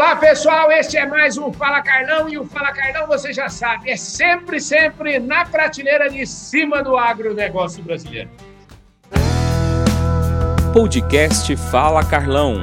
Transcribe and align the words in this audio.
Olá, 0.00 0.16
pessoal, 0.16 0.72
este 0.72 0.96
é 0.96 1.04
mais 1.04 1.36
um 1.36 1.52
Fala 1.52 1.82
Carlão 1.82 2.26
e 2.26 2.38
o 2.38 2.46
Fala 2.46 2.72
Carlão, 2.72 3.06
você 3.06 3.34
já 3.34 3.50
sabe, 3.50 3.90
é 3.90 3.98
sempre, 3.98 4.58
sempre 4.58 5.18
na 5.18 5.44
prateleira 5.44 6.08
de 6.08 6.26
cima 6.26 6.82
do 6.82 6.96
agronegócio 6.96 7.82
brasileiro. 7.82 8.30
Podcast 10.72 11.54
Fala 11.70 12.02
Carlão. 12.02 12.62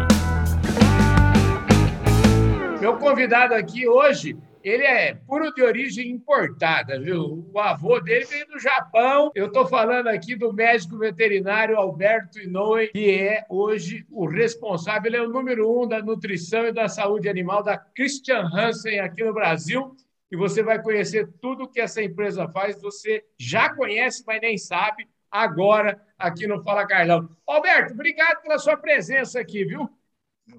Meu 2.81 2.97
convidado 2.97 3.53
aqui 3.53 3.87
hoje 3.87 4.35
ele 4.67 4.83
é 4.83 5.13
puro 5.13 5.53
de 5.53 5.61
origem 5.61 6.09
importada, 6.09 6.99
viu? 6.99 7.49
O 7.53 7.59
avô 7.59 7.99
dele 7.99 8.25
veio 8.25 8.47
do 8.47 8.59
Japão. 8.59 9.31
Eu 9.33 9.47
estou 9.47 9.65
falando 9.67 10.07
aqui 10.07 10.35
do 10.35 10.51
médico 10.51 10.97
veterinário 10.97 11.77
Alberto 11.77 12.39
Inoue, 12.39 12.89
que 12.89 13.11
é 13.11 13.45
hoje 13.49 14.05
o 14.09 14.27
responsável, 14.27 15.09
ele 15.09 15.17
é 15.17 15.21
o 15.21 15.29
número 15.29 15.69
um 15.69 15.87
da 15.87 16.01
nutrição 16.01 16.65
e 16.65 16.71
da 16.71 16.87
saúde 16.87 17.29
animal 17.29 17.63
da 17.63 17.77
Christian 17.77 18.49
Hansen 18.53 18.99
aqui 18.99 19.23
no 19.23 19.33
Brasil. 19.33 19.95
E 20.29 20.35
você 20.35 20.61
vai 20.61 20.81
conhecer 20.81 21.29
tudo 21.41 21.69
que 21.69 21.79
essa 21.79 22.01
empresa 22.01 22.47
faz. 22.49 22.81
Você 22.81 23.23
já 23.39 23.73
conhece, 23.73 24.23
mas 24.27 24.41
nem 24.41 24.57
sabe 24.57 25.07
agora 25.31 26.01
aqui 26.17 26.47
no 26.47 26.61
Fala 26.63 26.85
Carlão. 26.85 27.29
Alberto, 27.45 27.93
obrigado 27.93 28.41
pela 28.41 28.57
sua 28.57 28.75
presença 28.75 29.39
aqui, 29.39 29.63
viu? 29.63 29.89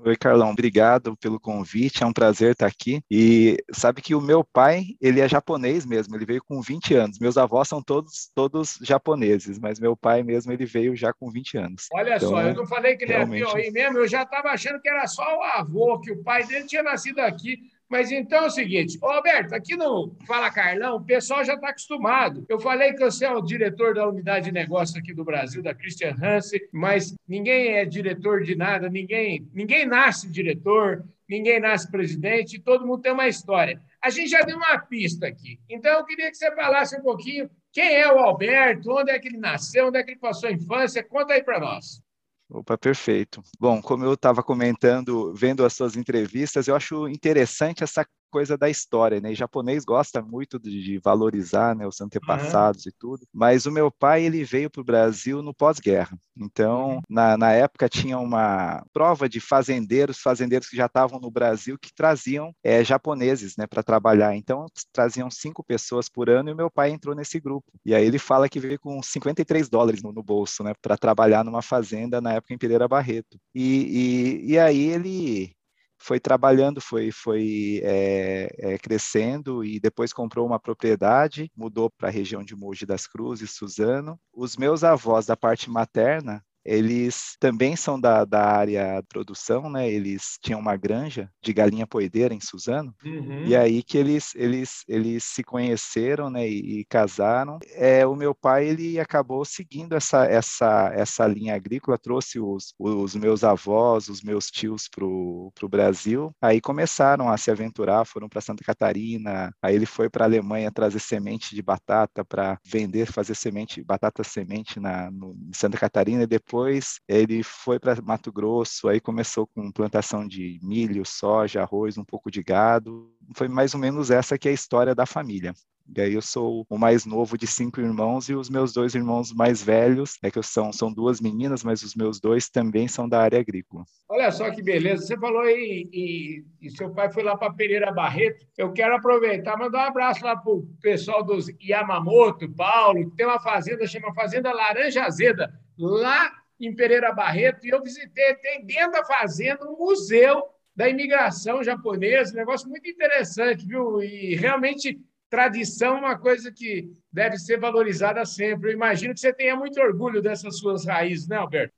Oi, 0.05 0.16
Carlão, 0.16 0.51
obrigado 0.51 1.16
pelo 1.16 1.41
convite, 1.41 2.02
é 2.02 2.06
um 2.06 2.12
prazer 2.12 2.52
estar 2.52 2.66
aqui. 2.66 3.01
E 3.10 3.56
sabe 3.73 4.02
que 4.02 4.15
o 4.15 4.20
meu 4.20 4.45
pai, 4.45 4.84
ele 5.01 5.20
é 5.20 5.29
japonês 5.29 5.87
mesmo, 5.87 6.15
ele 6.15 6.27
veio 6.27 6.42
com 6.45 6.60
20 6.60 6.95
anos. 6.95 7.19
Meus 7.19 7.38
avós 7.38 7.69
são 7.69 7.83
todos 7.83 8.30
todos 8.34 8.79
japoneses, 8.82 9.59
mas 9.59 9.80
meu 9.80 9.96
pai 9.96 10.23
mesmo, 10.23 10.52
ele 10.52 10.66
veio 10.66 10.95
já 10.95 11.12
com 11.12 11.30
20 11.30 11.59
anos. 11.59 11.88
Olha 11.93 12.16
então, 12.16 12.30
só, 12.30 12.43
eu 12.43 12.55
não 12.55 12.66
falei 12.66 12.96
que 12.96 13.05
ele 13.05 13.12
realmente... 13.12 13.43
era 13.43 13.59
aí 13.59 13.70
mesmo, 13.70 13.98
eu 13.98 14.09
já 14.09 14.23
estava 14.23 14.51
achando 14.51 14.80
que 14.80 14.88
era 14.88 15.06
só 15.06 15.23
o 15.38 15.43
avô, 15.43 16.01
que 16.01 16.12
o 16.12 16.23
pai 16.23 16.45
dele 16.45 16.66
tinha 16.66 16.82
nascido 16.82 17.21
aqui. 17.21 17.59
Mas 17.88 18.12
então 18.12 18.44
é 18.44 18.46
o 18.46 18.50
seguinte, 18.50 18.98
ô 19.02 19.06
Alberto, 19.06 19.54
aqui 19.54 19.74
no 19.74 20.14
Fala 20.26 20.50
Carlão, 20.50 20.96
o 20.96 21.04
pessoal 21.04 21.42
já 21.42 21.54
está 21.54 21.70
acostumado. 21.70 22.44
Eu 22.48 22.60
falei 22.60 22.92
que 22.92 23.00
você 23.00 23.24
é 23.24 23.32
o 23.32 23.40
diretor 23.40 23.94
da 23.94 24.06
unidade 24.06 24.46
de 24.46 24.52
negócio 24.52 24.98
aqui 24.98 25.14
do 25.14 25.24
Brasil, 25.24 25.62
da 25.62 25.74
Christian 25.74 26.14
Hansen, 26.22 26.60
mas 26.70 27.14
ninguém 27.26 27.76
é 27.76 27.86
diretor 27.86 28.42
de 28.42 28.54
nada, 28.54 28.90
ninguém, 28.90 29.48
ninguém 29.54 29.86
nasce 29.86 30.28
diretor, 30.28 31.02
ninguém 31.26 31.60
nasce 31.60 31.90
presidente, 31.90 32.60
todo 32.60 32.86
mundo 32.86 33.00
tem 33.00 33.12
uma 33.12 33.28
história. 33.28 33.80
A 34.02 34.10
gente 34.10 34.28
já 34.28 34.42
deu 34.42 34.56
uma 34.56 34.78
pista 34.78 35.26
aqui. 35.26 35.59
Então 35.68 35.98
eu 35.98 36.04
queria 36.04 36.30
que 36.30 36.36
você 36.36 36.54
falasse 36.54 36.94
um 36.96 37.02
pouquinho 37.02 37.50
quem 37.72 37.96
é 37.96 38.12
o 38.12 38.18
Alberto, 38.18 38.90
onde 38.90 39.10
é 39.10 39.18
que 39.18 39.28
ele 39.28 39.38
nasceu, 39.38 39.88
onde 39.88 39.98
é 39.98 40.02
que 40.02 40.10
ele 40.10 40.20
passou 40.20 40.48
a 40.48 40.52
infância, 40.52 41.02
conta 41.02 41.34
aí 41.34 41.42
para 41.42 41.60
nós. 41.60 42.02
Opa, 42.51 42.79
perfeito. 42.79 43.43
Bom, 43.60 43.80
como 43.82 44.04
eu 44.04 44.15
estava 44.15 44.43
comentando, 44.43 45.35
vendo 45.35 45.65
as 45.66 45.74
suas 45.74 45.96
entrevistas, 45.96 46.66
eu 46.66 46.74
acho 46.74 47.07
interessante 47.09 47.85
essa 47.85 48.07
coisa 48.30 48.57
da 48.57 48.68
história, 48.68 49.21
né? 49.21 49.32
E 49.32 49.34
japonês 49.34 49.84
gosta 49.84 50.23
muito 50.23 50.59
de, 50.59 50.98
valorizar, 50.98 51.74
né, 51.74 51.87
os 51.87 52.01
antepassados 52.01 52.84
uhum. 52.84 52.90
e 52.90 52.93
tudo. 52.98 53.26
Mas 53.32 53.66
o 53.66 53.73
meu 53.73 53.90
pai 53.90 54.24
ele 54.24 54.45
veio 54.45 54.71
para 54.71 54.80
o 54.80 54.84
Brasil 54.84 55.43
no 55.43 55.54
pós-guerra. 55.54 56.16
Então, 56.37 56.96
uhum. 56.96 57.01
na, 57.09 57.37
na 57.37 57.52
época 57.52 57.88
tinha 57.88 58.18
uma 58.18 58.84
prova 58.93 59.29
de 59.29 59.40
fazendeiros, 59.40 60.18
fazendeiros 60.18 60.68
que 60.68 60.76
já 60.76 60.87
estavam 60.87 61.18
no 61.18 61.30
Brasil 61.30 61.79
que 61.79 61.93
traziam 61.93 62.54
é, 62.62 62.84
japoneses, 62.84 63.56
né, 63.56 63.66
para 63.66 63.82
trabalhar. 63.82 64.37
Então 64.37 64.66
traziam 64.93 65.31
cinco 65.31 65.65
pessoas 65.65 66.09
por 66.09 66.31
ano 66.31 66.50
e 66.50 66.53
o 66.53 66.56
meu 66.56 66.71
pai 66.71 66.91
entrou 66.91 67.15
nesse 67.15 67.41
grupo. 67.41 67.66
E 67.84 67.94
aí 67.94 68.04
ele 68.04 68.19
fala 68.19 68.49
que 68.49 68.60
veio 68.60 68.78
com 68.78 69.03
53 69.03 69.69
dólares 69.69 70.03
no, 70.03 70.12
no 70.12 70.22
bolso, 70.22 70.62
né, 70.62 70.72
para 70.81 70.97
trabalhar 70.97 71.44
numa 71.44 71.62
fazenda 71.62 72.21
na 72.21 72.34
época 72.34 72.54
em 72.54 72.59
Pereira 72.59 72.87
Barreto. 72.87 73.38
E, 73.54 74.43
e, 74.44 74.53
e 74.53 74.59
aí 74.59 74.87
ele 74.87 75.57
foi 75.99 76.21
trabalhando, 76.21 76.81
foi, 76.81 77.10
foi 77.10 77.81
é, 77.82 78.49
é, 78.59 78.78
crescendo 78.78 79.65
e 79.65 79.81
depois 79.81 80.12
comprou 80.12 80.47
uma 80.47 80.61
propriedade, 80.61 81.50
mudou 81.56 81.91
para 81.91 82.09
a 82.09 82.12
região 82.12 82.43
de 82.43 82.55
Mogi 82.55 82.87
das 82.87 83.06
Cruzes, 83.06 83.50
Suzano. 83.50 84.19
Os 84.33 84.56
meus 84.56 84.84
avós 84.84 85.27
da 85.27 85.37
parte 85.37 85.69
materna 85.69 86.43
eles 86.65 87.37
também 87.41 87.77
são 87.77 87.99
da, 88.01 88.25
da 88.25 88.45
área 88.45 89.01
de 89.01 89.07
produção, 89.09 89.71
né? 89.71 89.91
Eles 89.91 90.39
tinham 90.43 90.61
uma 90.61 90.77
granja 90.77 91.31
de 91.43 91.53
galinha 91.53 91.87
poedeira 91.87 92.35
em 92.35 92.41
Suzano, 92.41 92.95
uhum. 93.05 93.45
e 93.47 93.57
aí 93.57 93.83
que 93.83 93.97
eles, 93.97 94.35
eles, 94.35 94.85
eles 94.87 95.25
se 95.25 95.43
conheceram, 95.43 96.31
né? 96.31 96.49
E, 96.49 96.81
e, 96.81 96.85
casaram. 96.85 97.59
É, 97.75 98.07
o 98.07 98.15
meu 98.15 98.35
pai, 98.35 98.67
ele 98.67 99.01
acabou 99.01 99.45
seguindo 99.45 99.95
essa, 99.95 100.25
essa, 100.27 100.91
essa 100.95 101.27
linha 101.27 101.55
agrícola, 101.55 101.99
trouxe 101.99 102.39
os, 102.39 102.75
os 102.79 103.15
meus 103.15 103.45
avós, 103.45 104.09
os 104.09 104.23
meus 104.23 104.47
tios 104.47 104.89
para 104.89 105.05
o 105.05 105.53
Brasil, 105.69 106.33
aí 106.41 106.61
começaram 106.61 107.29
a 107.29 107.37
se 107.37 107.51
aventurar, 107.51 108.05
foram 108.05 108.29
para 108.29 108.41
Santa 108.41 108.65
Catarina, 108.65 109.53
aí 109.63 109.75
ele 109.75 109.87
foi 109.87 110.11
para 110.11 110.25
a 110.25 110.29
Alemanha 110.29 110.71
trazer 110.71 111.01
semente 111.01 111.55
de 111.55 111.63
batata 111.63 112.25
para 112.25 112.59
vender, 112.65 113.07
fazer 113.07 113.35
semente, 113.35 113.83
batata 113.83 114.23
semente 114.23 114.79
na, 114.81 115.11
no, 115.11 115.37
em 115.49 115.55
Santa 115.55 115.79
Catarina, 115.79 116.23
e 116.23 116.27
depois 116.27 116.58
depois 116.59 117.01
ele 117.07 117.45
foi 117.45 117.79
para 117.79 118.03
Mato 118.03 118.33
Grosso, 118.33 118.89
aí 118.89 119.01
começou 119.01 119.47
com 119.47 119.71
plantação 119.71 120.27
de 120.27 120.59
milho, 120.61 121.07
soja, 121.07 121.63
arroz, 121.63 121.97
um 121.97 122.05
pouco 122.05 122.33
de 122.33 122.43
gado. 122.43 123.13
Foi 123.37 123.47
mais 123.47 123.75
ou 123.75 123.81
menos 123.81 124.11
essa 124.11 124.37
que 124.37 124.49
é 124.49 124.51
a 124.51 124.55
história 124.55 124.93
da 124.93 125.07
família. 125.07 125.55
E 125.97 126.01
aí 126.01 126.15
eu 126.15 126.21
sou 126.21 126.67
o 126.69 126.77
mais 126.77 127.07
novo 127.07 127.39
de 127.39 127.47
cinco 127.47 127.81
irmãos 127.81 128.29
e 128.29 128.35
os 128.35 128.51
meus 128.51 128.73
dois 128.73 128.95
irmãos 128.95 129.33
mais 129.33 129.63
velhos, 129.63 130.19
é 130.23 130.31
que 130.31 130.43
são, 130.43 130.71
são 130.73 130.93
duas 130.93 131.21
meninas, 131.21 131.63
mas 131.63 131.83
os 131.83 131.95
meus 131.95 132.21
dois 132.21 132.51
também 132.51 132.89
são 132.89 133.09
da 133.09 133.23
área 133.23 133.39
agrícola. 133.39 133.85
Olha 134.09 134.31
só 134.33 134.51
que 134.51 134.61
beleza. 134.61 135.07
Você 135.07 135.17
falou 135.17 135.43
aí 135.43 135.89
e, 135.93 136.45
e 136.61 136.71
seu 136.71 136.91
pai 136.91 137.11
foi 137.11 137.23
lá 137.23 137.37
para 137.39 137.55
Pereira 137.55 137.93
Barreto. 137.93 138.45
Eu 138.59 138.73
quero 138.73 138.97
aproveitar, 138.97 139.57
mandar 139.57 139.85
um 139.85 139.89
abraço 139.89 140.25
lá 140.25 140.37
para 140.37 140.53
o 140.53 140.69
pessoal 140.83 141.23
dos 141.23 141.47
Yamamoto, 141.63 142.53
Paulo, 142.53 143.09
que 143.09 143.17
tem 143.17 143.27
uma 143.27 143.41
fazenda, 143.41 143.87
chama 143.87 144.13
Fazenda 144.13 144.53
Laranja 144.53 145.05
Azeda, 145.05 145.51
lá 145.79 146.31
em 146.61 146.75
Pereira 146.75 147.13
Barreto, 147.13 147.65
e 147.65 147.71
eu 147.71 147.83
visitei, 147.83 148.35
tem 148.37 148.65
dentro 148.65 148.93
da 148.93 149.05
fazenda 149.05 149.65
um 149.69 149.77
museu 149.77 150.43
da 150.75 150.89
imigração 150.89 151.63
japonesa, 151.63 152.33
um 152.33 152.37
negócio 152.37 152.69
muito 152.69 152.89
interessante, 152.89 153.67
viu? 153.67 154.03
E 154.03 154.35
realmente 154.35 155.01
tradição 155.29 155.97
é 155.97 156.01
uma 156.01 156.19
coisa 156.19 156.51
que 156.53 156.91
deve 157.13 157.37
ser 157.37 157.59
valorizada 157.59 158.25
sempre. 158.25 158.71
Eu 158.71 158.75
imagino 158.75 159.13
que 159.13 159.21
você 159.21 159.33
tenha 159.33 159.57
muito 159.57 159.81
orgulho 159.81 160.23
dessas 160.23 160.59
suas 160.59 160.87
raízes, 160.87 161.29
né, 161.29 161.37
Alberto? 161.37 161.75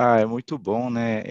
Ah, 0.00 0.20
é 0.20 0.24
muito 0.24 0.56
bom, 0.56 0.88
né? 0.88 1.24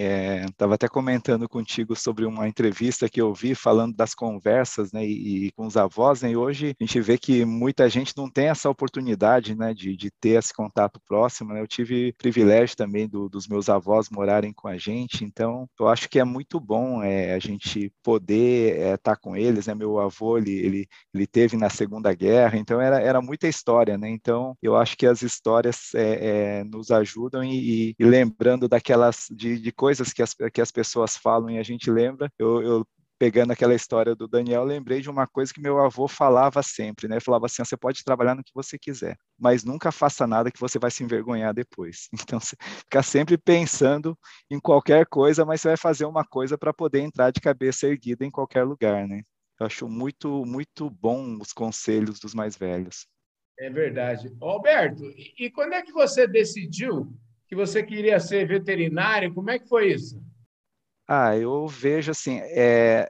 Estava 0.46 0.74
é, 0.74 0.76
até 0.76 0.90
comentando 0.90 1.48
contigo 1.48 1.96
sobre 1.96 2.26
uma 2.26 2.50
entrevista 2.50 3.08
que 3.08 3.22
eu 3.22 3.34
vi 3.34 3.56
falando 3.56 3.96
das 3.96 4.14
conversas, 4.14 4.92
né? 4.92 5.06
E, 5.06 5.46
e, 5.46 5.52
com 5.54 5.66
os 5.66 5.78
avós, 5.78 6.22
né? 6.22 6.32
E 6.32 6.36
hoje 6.36 6.76
a 6.78 6.84
gente 6.84 7.00
vê 7.00 7.18
que 7.18 7.46
muita 7.46 7.88
gente 7.88 8.12
não 8.18 8.30
tem 8.30 8.50
essa 8.50 8.70
oportunidade, 8.70 9.56
né? 9.56 9.74
De, 9.74 9.96
de 9.96 10.12
ter 10.20 10.38
esse 10.38 10.54
contato 10.54 11.00
próximo, 11.08 11.54
né? 11.54 11.62
Eu 11.62 11.68
tive 11.68 12.12
privilégio 12.18 12.76
também 12.76 13.08
do, 13.08 13.30
dos 13.30 13.48
meus 13.48 13.70
avós 13.70 14.10
morarem 14.10 14.52
com 14.52 14.68
a 14.68 14.78
gente, 14.78 15.24
então 15.24 15.66
eu 15.80 15.88
acho 15.88 16.10
que 16.10 16.20
é 16.20 16.26
muito 16.26 16.60
bom 16.60 17.02
é, 17.02 17.36
a 17.36 17.40
gente 17.40 17.90
poder 18.04 18.74
estar 18.76 18.90
é, 18.90 18.98
tá 18.98 19.16
com 19.16 19.34
eles, 19.34 19.68
né? 19.68 19.76
Meu 19.76 19.98
avô, 19.98 20.38
ele, 20.38 20.52
ele, 20.52 20.88
ele 21.14 21.26
teve 21.26 21.56
na 21.56 21.70
Segunda 21.70 22.14
Guerra, 22.14 22.58
então 22.58 22.82
era, 22.82 23.00
era 23.00 23.22
muita 23.22 23.48
história, 23.48 23.98
né? 23.98 24.10
Então 24.10 24.58
eu 24.62 24.76
acho 24.76 24.98
que 24.98 25.08
as 25.08 25.22
histórias 25.22 25.96
é, 25.96 26.60
é 26.60 26.64
nos 26.66 26.92
ajudam 26.92 27.42
e, 27.46 27.92
e, 27.92 27.96
e 27.98 28.04
lembrando 28.04 28.57
lembrando 28.58 28.68
daquelas 28.68 29.28
de, 29.30 29.60
de 29.60 29.72
coisas 29.72 30.12
que 30.12 30.22
as, 30.22 30.34
que 30.34 30.62
as 30.62 30.72
pessoas 30.72 31.16
falam 31.16 31.50
e 31.50 31.58
a 31.58 31.64
gente 31.64 31.90
lembra. 31.90 32.32
Eu, 32.38 32.62
eu 32.62 32.88
pegando 33.20 33.52
aquela 33.52 33.74
história 33.74 34.16
do 34.16 34.28
Daniel, 34.28 34.64
lembrei 34.64 35.02
de 35.02 35.10
uma 35.10 35.26
coisa 35.26 35.52
que 35.52 35.60
meu 35.60 35.80
avô 35.80 36.08
falava 36.08 36.62
sempre, 36.62 37.08
né? 37.08 37.20
Falava 37.20 37.46
assim: 37.46 37.64
você 37.64 37.78
pode 37.78 38.04
trabalhar 38.04 38.36
no 38.36 38.44
que 38.44 38.54
você 38.54 38.78
quiser, 38.78 39.16
mas 39.40 39.64
nunca 39.64 39.92
faça 39.92 40.28
nada 40.28 40.52
que 40.52 40.60
você 40.60 40.78
vai 40.80 40.92
se 40.92 41.04
envergonhar 41.04 41.54
depois. 41.54 42.08
Então, 42.28 42.40
você 42.40 42.56
fica 42.60 43.02
sempre 43.02 43.38
pensando 43.38 44.18
em 44.50 44.60
qualquer 44.60 45.06
coisa, 45.06 45.46
mas 45.46 45.62
você 45.62 45.70
vai 45.70 45.78
fazer 45.78 46.06
uma 46.06 46.26
coisa 46.26 46.58
para 46.58 46.74
poder 46.74 47.00
entrar 47.00 47.32
de 47.32 47.40
cabeça 47.40 47.88
erguida 47.88 48.26
em 48.26 48.32
qualquer 48.32 48.64
lugar, 48.64 49.08
né? 49.08 49.22
Eu 49.60 49.66
acho 49.66 49.88
muito, 49.88 50.46
muito 50.46 50.90
bom 50.90 51.40
os 51.42 51.52
conselhos 51.52 52.20
dos 52.20 52.36
mais 52.36 52.56
velhos. 52.56 53.08
É 53.60 53.72
verdade. 53.72 54.32
Alberto, 54.40 55.04
e 55.40 55.50
quando 55.50 55.74
é 55.74 55.82
que 55.82 55.92
você 55.92 56.28
decidiu 56.28 57.12
que 57.48 57.56
você 57.56 57.82
queria 57.82 58.20
ser 58.20 58.48
veterinário. 58.48 59.34
Como 59.34 59.50
é 59.50 59.58
que 59.58 59.68
foi 59.68 59.92
isso? 59.92 60.22
Ah, 61.08 61.38
eu 61.38 61.68
vejo 61.68 62.12
assim, 62.12 62.40
é, 62.40 63.10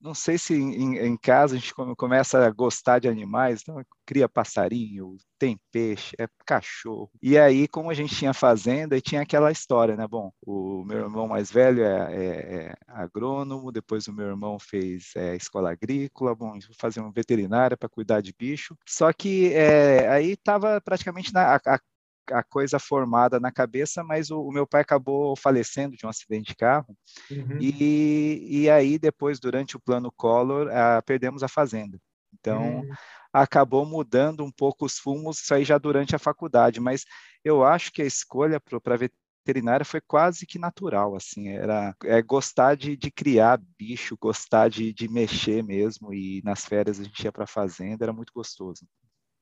não 0.00 0.14
sei 0.14 0.38
se 0.38 0.54
em, 0.54 0.96
em, 0.96 1.16
casa 1.16 1.56
a 1.56 1.58
gente 1.58 1.74
começa 1.96 2.46
a 2.46 2.50
gostar 2.50 3.00
de 3.00 3.08
animais, 3.08 3.62
então 3.62 3.84
cria 4.06 4.28
passarinho, 4.28 5.16
tem 5.38 5.58
peixe, 5.72 6.14
é 6.18 6.26
cachorro. 6.46 7.10
E 7.20 7.36
aí, 7.36 7.66
como 7.66 7.90
a 7.90 7.94
gente 7.94 8.14
tinha 8.14 8.32
fazenda, 8.32 8.96
e 8.96 9.00
tinha 9.00 9.22
aquela 9.22 9.50
história, 9.50 9.96
né? 9.96 10.06
Bom, 10.06 10.32
o 10.40 10.84
meu 10.84 11.00
irmão 11.00 11.26
mais 11.26 11.50
velho 11.50 11.82
é, 11.82 12.14
é, 12.14 12.66
é 12.66 12.74
agrônomo, 12.86 13.72
depois 13.72 14.06
o 14.06 14.12
meu 14.12 14.26
irmão 14.26 14.58
fez 14.58 15.10
é, 15.16 15.34
escola 15.36 15.72
agrícola, 15.72 16.34
bom, 16.34 16.52
vou 16.52 16.60
fazer 16.78 17.00
um 17.00 17.10
veterinário 17.10 17.76
para 17.76 17.88
cuidar 17.88 18.20
de 18.20 18.32
bicho. 18.32 18.76
Só 18.86 19.12
que 19.12 19.52
é, 19.52 20.08
aí 20.08 20.32
estava 20.32 20.80
praticamente 20.80 21.32
na, 21.34 21.56
a, 21.56 21.60
a 21.74 21.80
coisa 22.50 22.78
formada 22.78 23.40
na 23.40 23.50
cabeça, 23.50 24.02
mas 24.02 24.30
o, 24.30 24.40
o 24.40 24.52
meu 24.52 24.66
pai 24.66 24.80
acabou 24.80 25.36
falecendo 25.36 25.96
de 25.96 26.06
um 26.06 26.08
acidente 26.08 26.48
de 26.48 26.56
carro. 26.56 26.96
Uhum. 27.30 27.58
E, 27.60 28.62
e 28.62 28.70
aí, 28.70 28.98
depois, 28.98 29.38
durante 29.38 29.76
o 29.76 29.80
plano 29.80 30.12
Collor, 30.12 30.68
uh, 30.68 31.02
perdemos 31.04 31.42
a 31.42 31.48
fazenda. 31.48 31.98
Então, 32.38 32.80
uhum. 32.80 32.94
acabou 33.32 33.84
mudando 33.84 34.44
um 34.44 34.50
pouco 34.50 34.84
os 34.84 34.98
fumos, 34.98 35.38
isso 35.38 35.54
aí 35.54 35.64
já 35.64 35.78
durante 35.78 36.14
a 36.14 36.18
faculdade, 36.18 36.80
mas 36.80 37.04
eu 37.44 37.64
acho 37.64 37.92
que 37.92 38.02
a 38.02 38.06
escolha 38.06 38.60
para 38.60 38.96
veterinária 38.96 39.84
foi 39.84 40.00
quase 40.00 40.46
que 40.46 40.58
natural, 40.58 41.16
assim, 41.16 41.48
era 41.48 41.94
é, 42.04 42.20
gostar 42.20 42.76
de, 42.76 42.96
de 42.96 43.10
criar 43.10 43.60
bicho, 43.78 44.16
gostar 44.20 44.68
de, 44.68 44.92
de 44.92 45.08
mexer 45.08 45.62
mesmo, 45.62 46.12
e 46.12 46.42
nas 46.44 46.64
férias 46.64 47.00
a 47.00 47.04
gente 47.04 47.22
ia 47.24 47.32
para 47.32 47.44
a 47.44 47.48
fazenda, 47.48 48.04
era 48.04 48.12
muito 48.12 48.32
gostoso. 48.32 48.86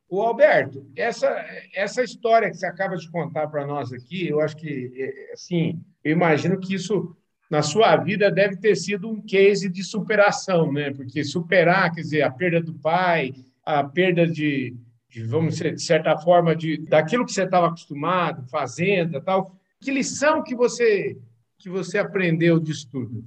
O 0.08 0.23
Alberto, 0.23 0.87
essa, 0.94 1.29
essa 1.75 2.03
história 2.03 2.49
que 2.49 2.56
você 2.56 2.67
acaba 2.67 2.97
de 2.97 3.11
contar 3.11 3.49
para 3.49 3.67
nós 3.67 3.93
aqui, 3.93 4.29
eu 4.29 4.41
acho 4.41 4.56
que, 4.56 4.93
é, 4.97 5.32
assim, 5.32 5.81
eu 6.05 6.12
imagino 6.12 6.58
que 6.61 6.75
isso 6.75 7.17
na 7.50 7.62
sua 7.62 7.97
vida 7.97 8.31
deve 8.31 8.56
ter 8.56 8.76
sido 8.76 9.08
um 9.08 9.20
case 9.20 9.69
de 9.69 9.82
superação, 9.82 10.73
né? 10.73 10.93
Porque 10.93 11.25
superar, 11.25 11.93
quer 11.93 12.00
dizer, 12.03 12.23
a 12.23 12.31
perda 12.31 12.61
do 12.61 12.75
pai, 12.75 13.32
a 13.64 13.82
perda 13.82 14.26
de, 14.26 14.76
de 15.08 15.23
vamos 15.25 15.55
dizer, 15.55 15.75
de 15.75 15.82
certa 15.82 16.17
forma, 16.19 16.55
de 16.55 16.79
daquilo 16.79 17.25
que 17.25 17.32
você 17.32 17.44
estava 17.44 17.67
acostumado, 17.67 18.49
fazenda, 18.49 19.20
tal. 19.20 19.56
Que 19.81 19.91
lição 19.91 20.43
que 20.43 20.55
você 20.55 21.17
que 21.58 21.70
você 21.70 21.99
aprendeu 21.99 22.61
disso 22.61 22.88
tudo? 22.91 23.25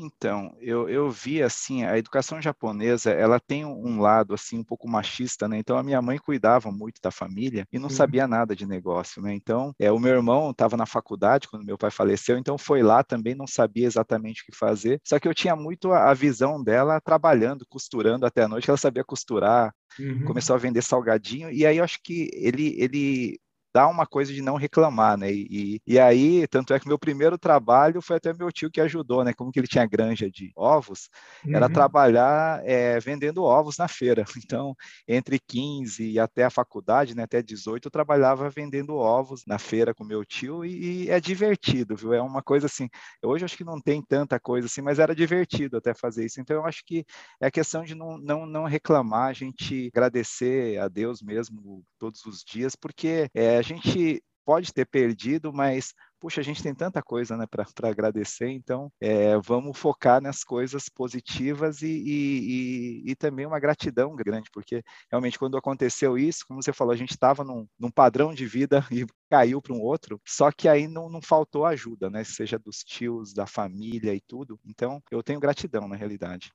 Então, 0.00 0.56
eu, 0.60 0.88
eu 0.88 1.10
vi 1.10 1.42
assim, 1.42 1.84
a 1.84 1.98
educação 1.98 2.40
japonesa, 2.40 3.10
ela 3.10 3.38
tem 3.38 3.64
um 3.64 4.00
lado 4.00 4.34
assim 4.34 4.58
um 4.58 4.64
pouco 4.64 4.88
machista, 4.88 5.46
né? 5.48 5.58
Então 5.58 5.76
a 5.76 5.82
minha 5.82 6.00
mãe 6.00 6.18
cuidava 6.18 6.70
muito 6.70 7.00
da 7.02 7.10
família 7.10 7.66
e 7.72 7.78
não 7.78 7.88
uhum. 7.88 7.90
sabia 7.90 8.26
nada 8.26 8.56
de 8.56 8.66
negócio, 8.66 9.22
né? 9.22 9.34
Então, 9.34 9.74
é, 9.78 9.90
o 9.92 9.98
meu 9.98 10.14
irmão 10.14 10.50
estava 10.50 10.76
na 10.76 10.86
faculdade 10.86 11.48
quando 11.48 11.64
meu 11.64 11.78
pai 11.78 11.90
faleceu, 11.90 12.38
então 12.38 12.56
foi 12.56 12.82
lá 12.82 13.02
também, 13.04 13.34
não 13.34 13.46
sabia 13.46 13.86
exatamente 13.86 14.42
o 14.42 14.46
que 14.46 14.56
fazer. 14.56 15.00
Só 15.04 15.18
que 15.18 15.28
eu 15.28 15.34
tinha 15.34 15.54
muito 15.54 15.92
a, 15.92 16.10
a 16.10 16.14
visão 16.14 16.62
dela 16.62 17.00
trabalhando, 17.00 17.66
costurando 17.68 18.26
até 18.26 18.42
a 18.42 18.48
noite, 18.48 18.68
ela 18.70 18.76
sabia 18.78 19.04
costurar, 19.04 19.74
Uhum. 19.98 20.24
começou 20.24 20.54
a 20.54 20.58
vender 20.58 20.82
salgadinho, 20.82 21.50
e 21.50 21.66
aí 21.66 21.78
eu 21.78 21.84
acho 21.84 21.98
que 22.02 22.30
ele, 22.32 22.74
ele 22.80 23.40
dá 23.72 23.86
uma 23.88 24.06
coisa 24.06 24.32
de 24.32 24.42
não 24.42 24.56
reclamar, 24.56 25.16
né? 25.16 25.32
E, 25.32 25.80
e, 25.86 25.98
aí, 25.98 26.46
tanto 26.48 26.74
é 26.74 26.80
que 26.80 26.88
meu 26.88 26.98
primeiro 26.98 27.38
trabalho 27.38 28.02
foi 28.02 28.16
até 28.16 28.32
meu 28.32 28.50
tio 28.50 28.70
que 28.70 28.80
ajudou, 28.80 29.24
né? 29.24 29.32
Como 29.32 29.52
que 29.52 29.60
ele 29.60 29.66
tinha 29.66 29.86
granja 29.86 30.30
de 30.30 30.50
ovos, 30.56 31.08
uhum. 31.44 31.54
era 31.54 31.68
trabalhar 31.68 32.60
é, 32.64 32.98
vendendo 33.00 33.44
ovos 33.44 33.76
na 33.78 33.88
feira. 33.88 34.24
Então, 34.50 34.74
entre 35.06 35.38
15 35.38 36.02
e 36.02 36.18
até 36.18 36.44
a 36.44 36.50
faculdade, 36.50 37.14
né? 37.14 37.22
Até 37.22 37.40
18, 37.40 37.86
eu 37.86 37.90
trabalhava 37.90 38.50
vendendo 38.50 38.96
ovos 38.96 39.42
na 39.46 39.58
feira 39.58 39.94
com 39.94 40.02
meu 40.02 40.24
tio 40.24 40.64
e, 40.64 41.04
e 41.04 41.10
é 41.10 41.20
divertido, 41.20 41.94
viu? 41.94 42.12
É 42.12 42.20
uma 42.20 42.42
coisa 42.42 42.66
assim. 42.66 42.88
Hoje 43.22 43.44
acho 43.44 43.56
que 43.56 43.62
não 43.62 43.80
tem 43.80 44.02
tanta 44.02 44.40
coisa 44.40 44.66
assim, 44.66 44.80
mas 44.80 44.98
era 44.98 45.14
divertido 45.14 45.76
até 45.76 45.94
fazer 45.94 46.24
isso. 46.24 46.40
Então, 46.40 46.56
eu 46.56 46.66
acho 46.66 46.82
que 46.84 47.04
é 47.40 47.46
a 47.46 47.50
questão 47.50 47.84
de 47.84 47.94
não, 47.94 48.18
não, 48.18 48.44
não 48.46 48.64
reclamar, 48.64 49.28
a 49.28 49.32
gente 49.32 49.88
agradecer 49.94 50.78
a 50.78 50.88
Deus 50.88 51.22
mesmo 51.22 51.84
todos 51.98 52.24
os 52.24 52.42
dias, 52.42 52.74
porque 52.74 53.28
é, 53.34 53.59
a 53.60 53.62
gente 53.62 54.22
pode 54.44 54.72
ter 54.72 54.86
perdido, 54.86 55.52
mas 55.52 55.94
puxa, 56.18 56.40
a 56.40 56.44
gente 56.44 56.62
tem 56.62 56.74
tanta 56.74 57.02
coisa 57.02 57.36
né, 57.36 57.46
para 57.46 57.88
agradecer, 57.88 58.48
então 58.48 58.92
é, 59.00 59.38
vamos 59.38 59.78
focar 59.78 60.20
nas 60.20 60.44
coisas 60.44 60.88
positivas 60.88 61.80
e, 61.80 61.86
e, 61.86 63.04
e, 63.06 63.10
e, 63.10 63.16
também 63.16 63.46
uma 63.46 63.58
gratidão 63.58 64.14
grande, 64.14 64.50
porque 64.52 64.82
realmente 65.10 65.38
quando 65.38 65.56
aconteceu 65.56 66.18
isso, 66.18 66.44
como 66.46 66.62
você 66.62 66.72
falou, 66.72 66.92
a 66.92 66.96
gente 66.96 67.12
estava 67.12 67.42
num, 67.42 67.66
num, 67.78 67.90
padrão 67.90 68.34
de 68.34 68.44
vida 68.44 68.84
e 68.92 69.06
caiu 69.30 69.62
para 69.62 69.74
um 69.74 69.80
outro, 69.80 70.20
só 70.26 70.50
que 70.52 70.68
aí 70.68 70.86
não, 70.86 71.08
não 71.08 71.22
faltou 71.22 71.64
ajuda, 71.64 72.10
né? 72.10 72.22
Seja 72.24 72.58
dos 72.58 72.78
tios, 72.78 73.32
da 73.32 73.46
família 73.46 74.14
e 74.14 74.20
tudo. 74.20 74.58
Então 74.66 75.02
eu 75.10 75.22
tenho 75.22 75.40
gratidão 75.40 75.88
na 75.88 75.96
realidade. 75.96 76.50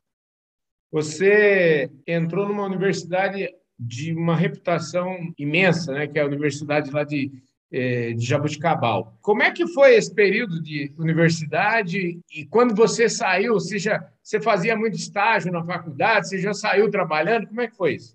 Você 0.91 1.89
entrou 2.05 2.47
numa 2.47 2.65
universidade 2.65 3.49
de 3.77 4.13
uma 4.13 4.35
reputação 4.35 5.33
imensa, 5.37 5.93
né, 5.93 6.07
que 6.07 6.17
é 6.17 6.21
a 6.21 6.25
Universidade 6.25 6.91
lá 6.91 7.03
de, 7.03 7.31
é, 7.71 8.13
de 8.13 8.25
Jabuticabal. 8.25 9.17
Como 9.21 9.43
é 9.43 9.51
que 9.51 9.67
foi 9.67 9.95
esse 9.95 10.13
período 10.13 10.61
de 10.61 10.93
universidade 10.97 12.19
e 12.33 12.45
quando 12.45 12.73
você 12.73 13.09
saiu, 13.09 13.55
você, 13.55 13.77
você 14.23 14.39
fazia 14.39 14.77
muito 14.77 14.95
estágio 14.95 15.51
na 15.51 15.63
faculdade, 15.63 16.29
você 16.29 16.39
já 16.39 16.53
saiu 16.53 16.89
trabalhando, 16.89 17.47
como 17.47 17.61
é 17.61 17.67
que 17.67 17.75
foi 17.75 17.95
isso? 17.95 18.14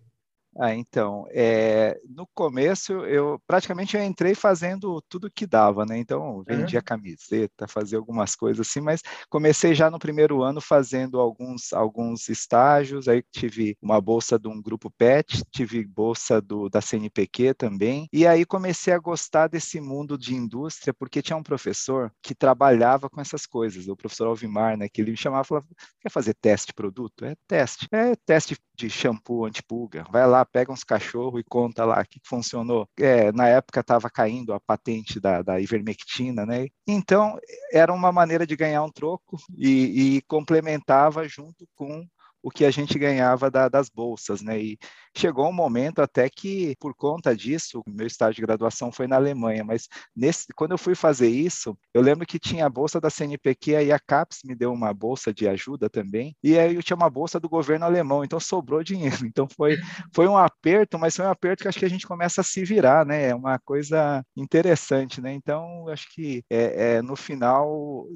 Ah, 0.58 0.74
então, 0.74 1.26
é, 1.30 2.00
no 2.08 2.26
começo 2.34 2.92
eu 3.06 3.40
praticamente 3.46 3.96
eu 3.96 4.02
entrei 4.02 4.34
fazendo 4.34 5.00
tudo 5.08 5.30
que 5.30 5.46
dava, 5.46 5.86
né? 5.86 5.96
Então, 5.96 6.42
vendia 6.42 6.80
uhum. 6.80 6.84
camiseta, 6.84 7.68
fazia 7.68 7.96
algumas 7.96 8.34
coisas 8.34 8.66
assim, 8.66 8.80
mas 8.80 9.00
comecei 9.28 9.74
já 9.74 9.88
no 9.88 9.98
primeiro 9.98 10.42
ano 10.42 10.60
fazendo 10.60 11.20
alguns, 11.20 11.72
alguns 11.72 12.28
estágios, 12.28 13.06
aí 13.06 13.22
tive 13.30 13.76
uma 13.80 14.00
bolsa 14.00 14.38
de 14.38 14.48
um 14.48 14.60
grupo 14.60 14.90
PET, 14.90 15.40
tive 15.52 15.86
bolsa 15.86 16.40
do, 16.40 16.68
da 16.68 16.80
CNPq 16.80 17.54
também, 17.54 18.08
e 18.12 18.26
aí 18.26 18.44
comecei 18.44 18.92
a 18.92 18.98
gostar 18.98 19.46
desse 19.46 19.80
mundo 19.80 20.18
de 20.18 20.34
indústria, 20.34 20.92
porque 20.92 21.22
tinha 21.22 21.36
um 21.36 21.44
professor 21.44 22.12
que 22.20 22.34
trabalhava 22.34 23.08
com 23.08 23.20
essas 23.20 23.46
coisas, 23.46 23.86
o 23.86 23.96
professor 23.96 24.26
Alvimar, 24.26 24.76
né? 24.76 24.88
Que 24.88 25.00
ele 25.00 25.12
me 25.12 25.16
chamava 25.16 25.44
e 25.44 25.48
falava, 25.48 25.66
quer 26.00 26.10
fazer 26.10 26.34
teste 26.34 26.68
de 26.68 26.74
produto? 26.74 27.24
É 27.24 27.36
teste. 27.46 27.86
É 27.92 28.16
teste 28.26 28.56
de 28.76 28.88
shampoo 28.88 29.44
antipulga, 29.44 30.04
vai 30.10 30.26
lá, 30.26 30.39
pega 30.44 30.72
uns 30.72 30.84
cachorros 30.84 31.40
e 31.40 31.44
conta 31.44 31.84
lá 31.84 32.00
o 32.00 32.04
que 32.04 32.20
funcionou. 32.24 32.88
É, 32.98 33.32
na 33.32 33.48
época 33.48 33.80
estava 33.80 34.10
caindo 34.10 34.52
a 34.52 34.60
patente 34.60 35.20
da, 35.20 35.42
da 35.42 35.60
ivermectina, 35.60 36.44
né? 36.46 36.66
Então, 36.86 37.38
era 37.72 37.92
uma 37.92 38.12
maneira 38.12 38.46
de 38.46 38.56
ganhar 38.56 38.82
um 38.82 38.90
troco 38.90 39.36
e, 39.56 40.16
e 40.16 40.22
complementava 40.22 41.26
junto 41.28 41.66
com 41.74 42.04
o 42.42 42.50
que 42.50 42.64
a 42.64 42.70
gente 42.70 42.98
ganhava 42.98 43.50
da, 43.50 43.68
das 43.68 43.88
bolsas, 43.88 44.42
né? 44.42 44.58
E 44.58 44.78
chegou 45.16 45.48
um 45.48 45.52
momento 45.52 46.00
até 46.00 46.28
que, 46.28 46.74
por 46.78 46.94
conta 46.94 47.34
disso, 47.36 47.82
meu 47.86 48.06
estágio 48.06 48.36
de 48.36 48.42
graduação 48.42 48.92
foi 48.92 49.06
na 49.06 49.16
Alemanha, 49.16 49.64
mas 49.64 49.88
nesse, 50.14 50.46
quando 50.54 50.72
eu 50.72 50.78
fui 50.78 50.94
fazer 50.94 51.28
isso, 51.28 51.76
eu 51.92 52.02
lembro 52.02 52.26
que 52.26 52.38
tinha 52.38 52.66
a 52.66 52.70
bolsa 52.70 53.00
da 53.00 53.10
CNPq, 53.10 53.76
aí 53.76 53.92
a 53.92 53.98
CAPES 53.98 54.40
me 54.44 54.54
deu 54.54 54.72
uma 54.72 54.94
bolsa 54.94 55.32
de 55.32 55.48
ajuda 55.48 55.90
também, 55.90 56.34
e 56.42 56.58
aí 56.58 56.74
eu 56.74 56.82
tinha 56.82 56.96
uma 56.96 57.10
bolsa 57.10 57.40
do 57.40 57.48
governo 57.48 57.84
alemão, 57.84 58.24
então 58.24 58.40
sobrou 58.40 58.82
dinheiro. 58.84 59.26
Então 59.26 59.48
foi, 59.56 59.78
foi 60.14 60.28
um 60.28 60.36
aperto, 60.36 60.98
mas 60.98 61.16
foi 61.16 61.24
um 61.24 61.30
aperto 61.30 61.62
que 61.62 61.68
acho 61.68 61.78
que 61.78 61.84
a 61.84 61.90
gente 61.90 62.06
começa 62.06 62.40
a 62.40 62.44
se 62.44 62.64
virar, 62.64 63.04
né? 63.04 63.28
É 63.28 63.34
uma 63.34 63.58
coisa 63.58 64.24
interessante, 64.36 65.20
né? 65.20 65.32
Então, 65.32 65.88
acho 65.88 66.08
que 66.14 66.42
é, 66.50 66.96
é 66.96 67.02
no 67.02 67.16
final, 67.16 68.06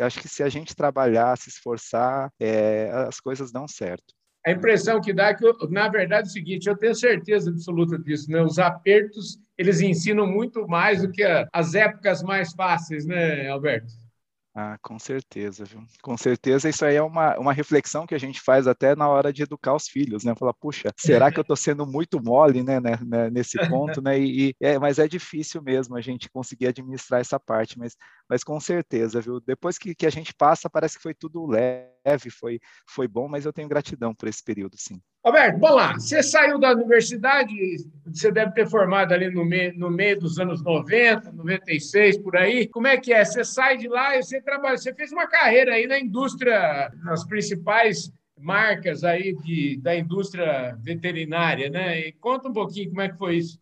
acho 0.00 0.20
que 0.20 0.28
se 0.28 0.42
a 0.42 0.48
gente 0.48 0.74
trabalhar, 0.74 1.36
se 1.38 1.48
esforçar, 1.48 2.30
é, 2.38 2.90
as 3.08 3.20
coisas 3.20 3.52
certo. 3.68 4.14
A 4.46 4.50
impressão 4.50 5.00
que 5.00 5.12
dá 5.12 5.28
é 5.28 5.34
que, 5.34 5.44
na 5.70 5.88
verdade, 5.88 6.28
é 6.28 6.30
o 6.30 6.32
seguinte, 6.32 6.68
eu 6.68 6.76
tenho 6.76 6.94
certeza 6.94 7.50
absoluta 7.50 7.98
disso, 7.98 8.30
né? 8.30 8.42
Os 8.42 8.58
apertos, 8.58 9.38
eles 9.56 9.80
ensinam 9.80 10.26
muito 10.26 10.68
mais 10.68 11.00
do 11.00 11.10
que 11.10 11.24
as 11.50 11.74
épocas 11.74 12.22
mais 12.22 12.52
fáceis, 12.52 13.06
né, 13.06 13.48
Alberto? 13.48 13.92
Ah, 14.56 14.78
com 14.80 15.00
certeza, 15.00 15.64
viu? 15.64 15.82
Com 16.00 16.16
certeza 16.16 16.68
isso 16.68 16.84
aí 16.84 16.94
é 16.94 17.02
uma, 17.02 17.36
uma 17.38 17.52
reflexão 17.52 18.06
que 18.06 18.14
a 18.14 18.18
gente 18.18 18.40
faz 18.40 18.68
até 18.68 18.94
na 18.94 19.08
hora 19.08 19.32
de 19.32 19.42
educar 19.42 19.74
os 19.74 19.88
filhos, 19.88 20.22
né? 20.22 20.32
Falar, 20.36 20.54
puxa, 20.54 20.92
será 20.96 21.32
que 21.32 21.40
eu 21.40 21.42
estou 21.42 21.56
sendo 21.56 21.84
muito 21.84 22.22
mole, 22.22 22.62
né, 22.62 22.78
né, 22.78 22.96
né 23.04 23.30
nesse 23.30 23.58
ponto, 23.68 24.00
né? 24.00 24.16
E, 24.16 24.50
e, 24.50 24.56
é, 24.60 24.78
mas 24.78 25.00
é 25.00 25.08
difícil 25.08 25.60
mesmo 25.60 25.96
a 25.96 26.00
gente 26.00 26.30
conseguir 26.30 26.68
administrar 26.68 27.20
essa 27.20 27.40
parte, 27.40 27.76
mas, 27.76 27.96
mas 28.28 28.42
com 28.42 28.58
certeza, 28.58 29.20
viu? 29.20 29.40
Depois 29.40 29.78
que, 29.78 29.94
que 29.94 30.06
a 30.06 30.10
gente 30.10 30.34
passa, 30.34 30.70
parece 30.70 30.96
que 30.96 31.02
foi 31.02 31.14
tudo 31.14 31.46
leve, 31.46 32.30
foi, 32.30 32.58
foi 32.86 33.06
bom, 33.06 33.28
mas 33.28 33.44
eu 33.44 33.52
tenho 33.52 33.68
gratidão 33.68 34.14
por 34.14 34.28
esse 34.28 34.42
período, 34.42 34.76
sim. 34.78 35.00
Roberto, 35.24 35.58
vamos 35.58 35.76
lá. 35.76 35.94
Você 35.94 36.22
saiu 36.22 36.58
da 36.58 36.72
universidade, 36.72 37.54
você 38.04 38.30
deve 38.30 38.52
ter 38.52 38.68
formado 38.68 39.12
ali 39.12 39.30
no 39.30 39.44
meio, 39.44 39.72
no 39.78 39.90
meio 39.90 40.18
dos 40.20 40.38
anos 40.38 40.62
90, 40.62 41.32
96, 41.32 42.18
por 42.18 42.36
aí. 42.36 42.66
Como 42.68 42.86
é 42.86 42.98
que 42.98 43.12
é? 43.12 43.24
Você 43.24 43.42
sai 43.42 43.78
de 43.78 43.88
lá 43.88 44.16
e 44.16 44.22
você 44.22 44.40
trabalha, 44.42 44.76
você 44.76 44.92
fez 44.94 45.12
uma 45.12 45.26
carreira 45.26 45.74
aí 45.74 45.86
na 45.86 45.98
indústria, 45.98 46.92
nas 47.02 47.24
principais 47.24 48.12
marcas 48.38 49.04
aí 49.04 49.34
de, 49.36 49.78
da 49.80 49.96
indústria 49.96 50.76
veterinária, 50.82 51.70
né? 51.70 52.00
E 52.00 52.12
conta 52.12 52.48
um 52.48 52.52
pouquinho 52.52 52.90
como 52.90 53.00
é 53.00 53.08
que 53.08 53.16
foi 53.16 53.36
isso. 53.36 53.58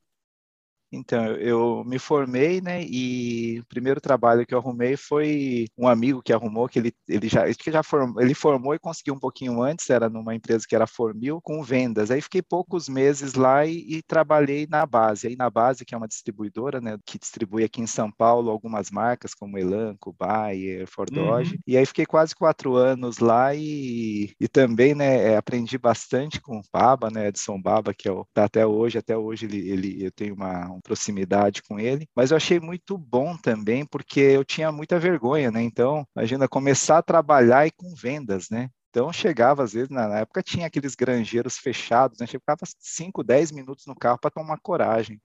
Então, 0.93 1.25
eu 1.37 1.83
me 1.85 1.99
formei, 1.99 2.61
né? 2.61 2.85
E 2.85 3.61
o 3.61 3.65
primeiro 3.65 4.01
trabalho 4.01 4.47
que 4.47 4.55
eu 4.55 4.59
arrumei 4.59 4.97
foi 4.97 5.67
um 5.77 5.89
amigo 5.89 6.23
que 6.23 6.33
arrumou, 6.33 6.69
que 6.69 6.79
ele, 6.79 6.93
ele 7.09 7.29
já, 7.29 7.53
que 7.55 7.73
já 7.73 7.83
formou, 7.83 8.21
ele 8.21 8.35
formou 8.35 8.75
e 8.75 8.79
conseguiu 8.79 9.15
um 9.15 9.19
pouquinho 9.19 9.63
antes, 9.63 9.89
era 9.89 10.09
numa 10.11 10.35
empresa 10.35 10.67
que 10.69 10.75
era 10.75 10.87
Formil, 10.87 11.41
com 11.43 11.63
vendas. 11.63 12.11
Aí 12.11 12.21
fiquei 12.21 12.43
poucos 12.43 12.89
meses 12.89 13.35
lá 13.35 13.65
e, 13.65 13.79
e, 13.89 14.03
trabalhei 14.03 14.67
na 14.69 14.85
base. 14.85 15.27
Aí 15.29 15.37
na 15.37 15.49
base, 15.49 15.85
que 15.85 15.95
é 15.95 15.99
uma 15.99 16.09
distribuidora, 16.09 16.81
né? 16.81 16.99
Que 17.07 17.19
distribui 17.19 17.65
aqui 17.65 17.81
em 17.81 17.87
São 17.87 18.11
Paulo 18.11 18.51
algumas 18.51 18.91
marcas, 18.91 19.35
como 19.35 19.59
Elanco, 19.59 20.15
Bayer, 20.19 20.87
Ford 20.87 21.11
Dodge. 21.11 21.55
Uhum. 21.55 21.61
E 21.67 21.77
aí 21.77 21.87
fiquei 21.87 22.05
quase 22.05 22.35
quatro 22.35 22.77
anos 22.77 23.19
lá 23.19 23.55
e, 23.55 24.35
e 24.39 24.49
também, 24.49 24.95
né? 24.95 25.33
É, 25.33 25.37
aprendi 25.37 25.79
bastante 25.79 26.41
com 26.41 26.59
o 26.59 26.63
Baba, 26.73 27.11
né? 27.11 27.29
Edson 27.29 27.61
Baba, 27.61 27.95
que 27.95 28.09
é 28.09 28.13
o, 28.13 28.27
tá 28.35 28.45
até 28.45 28.67
hoje, 28.67 28.99
até 28.99 29.17
hoje 29.17 29.47
ele, 29.47 29.71
ele 29.71 30.05
eu 30.05 30.11
tenho 30.13 30.35
uma 30.35 30.69
proximidade 30.83 31.63
com 31.63 31.79
ele, 31.79 32.09
mas 32.15 32.31
eu 32.31 32.37
achei 32.37 32.61
muito 32.61 32.99
bom 32.99 33.37
também 33.37 33.85
porque 33.87 34.21
eu 34.21 34.45
tinha 34.45 34.73
muita 34.73 34.99
vergonha, 34.99 35.51
né? 35.51 35.63
Então, 35.63 36.07
imagina 36.17 36.49
começar 36.49 36.99
a 36.99 37.03
trabalhar 37.03 37.67
e 37.67 37.71
com 37.71 37.95
vendas, 37.95 38.51
né? 38.51 38.69
Então 38.93 39.11
chegava, 39.11 39.65
às 39.65 39.73
vezes, 39.73 39.89
na 39.89 40.19
época 40.19 40.43
tinha 40.43 40.67
aqueles 40.67 40.95
granjeiros 40.95 41.57
fechados, 41.57 42.19
né? 42.19 42.27
Chegava 42.27 42.61
5, 42.79 43.25
10 43.25 43.51
minutos 43.51 43.87
no 43.87 43.97
carro 43.97 44.19
para 44.19 44.31
tomar 44.31 44.59
coragem. 44.61 45.19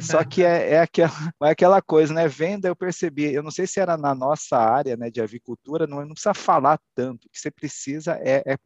Só 0.00 0.22
que 0.24 0.44
é, 0.44 0.74
é, 0.74 0.80
aquela, 0.80 1.10
é 1.42 1.50
aquela 1.50 1.82
coisa, 1.82 2.14
né? 2.14 2.28
Venda, 2.28 2.68
eu 2.68 2.76
percebi, 2.76 3.34
eu 3.34 3.42
não 3.42 3.50
sei 3.50 3.66
se 3.66 3.80
era 3.80 3.96
na 3.96 4.14
nossa 4.14 4.56
área 4.56 4.96
né, 4.96 5.10
de 5.10 5.20
avicultura, 5.20 5.88
não, 5.88 6.02
não 6.02 6.12
precisa 6.12 6.34
falar 6.34 6.78
tanto. 6.94 7.26
O 7.26 7.30
que 7.30 7.40
você 7.40 7.50
precisa 7.50 8.16
é, 8.22 8.44
é 8.46 8.56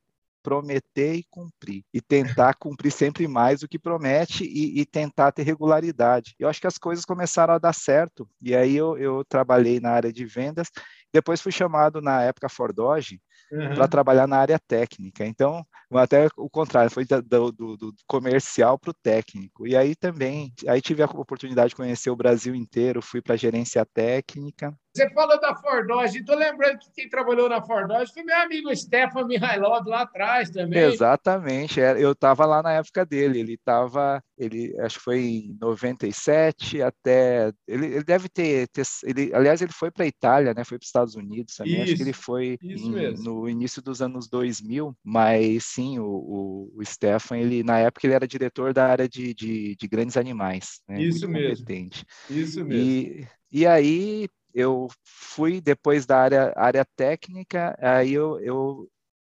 prometer 0.45 1.15
e 1.15 1.25
cumprir, 1.31 1.83
e 1.93 2.03
tentar 2.03 2.55
cumprir 2.55 2.93
sempre 2.93 3.27
mais 3.27 3.63
o 3.63 3.69
que 3.69 3.79
promete 3.79 4.45
e, 4.45 4.79
e, 4.79 4.85
tentar 4.85 5.33
ter 5.33 5.43
regularidade. 5.43 6.35
Eu 6.39 6.49
acho 6.49 6.61
que 6.61 6.67
as 6.67 6.77
coisas 6.77 7.07
começaram 7.07 7.55
a 7.55 7.59
dar 7.59 7.73
certo, 7.73 8.29
e 8.43 8.55
aí 8.55 8.77
eu, 8.77 8.99
eu 8.99 9.25
trabalhei 9.25 9.81
na 9.81 9.91
área 9.91 10.13
de 10.13 10.27
vendas, 10.27 10.69
depois 11.11 11.41
fui 11.41 11.51
chamado 11.51 12.03
na 12.03 12.23
época 12.23 12.49
Fordoge 12.49 13.23
uhum. 13.51 13.75
para 13.75 13.89
trabalhar 13.89 14.27
na 14.27 14.37
área 14.37 14.59
técnica. 14.59 15.25
Então, 15.25 15.65
até 15.93 16.29
o 16.37 16.51
contrário, 16.51 16.91
foi 16.91 17.07
do, 17.07 17.51
do, 17.51 17.77
do 17.77 17.95
comercial 18.07 18.79
para 18.79 18.91
o 18.91 18.95
técnico. 19.03 19.67
E 19.67 19.75
aí 19.75 19.95
também, 19.95 20.53
aí 20.69 20.83
tive 20.83 21.03
a 21.03 21.07
oportunidade 21.07 21.71
de 21.71 21.77
conhecer 21.77 22.11
o 22.11 22.17
Brasil 22.17 22.55
inteiro, 22.55 23.01
fui 23.01 23.23
para 23.23 23.35
a 23.35 23.39
gerência 23.39 23.87
técnica, 23.87 24.77
você 24.95 25.11
falou 25.11 25.41
da 25.41 25.57
Fordose, 25.57 26.21
estou 26.21 26.37
lembrando 26.37 26.79
que 26.79 26.91
quem 26.93 27.09
trabalhou 27.09 27.49
na 27.49 27.61
Fordose 27.61 28.13
foi 28.13 28.23
meu 28.23 28.37
amigo 28.37 28.75
Stefan 28.75 29.27
Mihailov 29.27 29.85
lá 29.89 30.03
atrás 30.03 30.51
também. 30.51 30.85
Exatamente, 30.85 31.81
é, 31.81 32.01
eu 32.01 32.13
estava 32.13 32.47
lá 32.47 32.63
na 32.63 32.75
época 32.75 33.05
dele, 33.05 33.41
ele 33.41 33.55
estava, 33.55 34.23
ele 34.39 34.73
acho 34.81 34.99
que 34.99 35.05
foi 35.05 35.21
em 35.21 35.59
97 35.61 36.81
até, 36.81 37.53
ele, 37.67 37.87
ele 37.87 38.05
deve 38.05 38.29
ter, 38.29 38.69
ter, 38.69 38.85
ele, 39.03 39.35
aliás, 39.35 39.61
ele 39.61 39.73
foi 39.73 39.91
para 39.91 40.05
a 40.05 40.09
Itália, 40.09 40.55
né, 40.55 40.63
foi 40.63 40.79
para 40.79 40.85
os 40.85 40.89
Estados 40.89 41.17
Unidos 41.17 41.57
também, 41.57 41.75
isso, 41.75 41.83
acho 41.83 41.97
que 41.97 42.03
ele 42.03 42.13
foi 42.13 42.57
em, 42.63 43.15
no 43.17 43.49
início 43.49 43.83
dos 43.83 44.01
anos 44.01 44.29
2000, 44.29 44.97
mas 45.03 45.65
sim, 45.65 45.99
o, 45.99 46.07
o, 46.07 46.73
o, 46.77 46.85
Stefan, 46.85 47.39
ele, 47.39 47.65
na 47.65 47.81
época 47.81 48.07
ele 48.07 48.15
era 48.15 48.29
diretor 48.29 48.73
da 48.73 48.87
área 48.87 49.09
de, 49.09 49.35
de, 49.35 49.75
de 49.75 49.89
grandes 49.89 50.17
animais, 50.17 50.81
né, 50.89 51.03
isso 51.03 51.29
mesmo, 51.29 51.57
competente. 51.57 52.07
Isso 52.31 52.65
mesmo. 52.65 52.81
E, 52.81 53.27
e 53.51 53.67
aí, 53.67 54.29
eu 54.55 54.89
fui 55.05 55.61
depois 55.61 56.07
da 56.07 56.19
área, 56.19 56.53
área 56.57 56.85
técnica, 56.85 57.77
aí 57.81 58.13
eu, 58.13 58.41
eu 58.41 58.89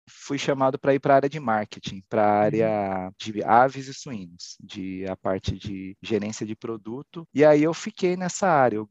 fui 0.08 0.38
chamado 0.38 0.78
para 0.78 0.94
ir 0.94 1.00
para 1.00 1.14
a 1.14 1.16
área 1.18 1.30
de 1.30 1.40
marketing, 1.40 2.04
para 2.10 2.24
a 2.24 2.40
área 2.40 3.06
uhum. 3.06 3.12
de 3.18 3.44
aves 3.44 3.88
e 3.88 3.94
suínos, 3.94 4.58
de 4.62 5.06
a 5.08 5.16
parte 5.16 5.58
de 5.58 5.98
gerência 6.02 6.46
de 6.46 6.56
produto. 6.56 7.28
E 7.34 7.44
aí 7.46 7.64
eu 7.64 7.74
fiquei 7.74 8.16
nessa 8.18 8.48
área, 8.48 8.78
eu 8.78 8.90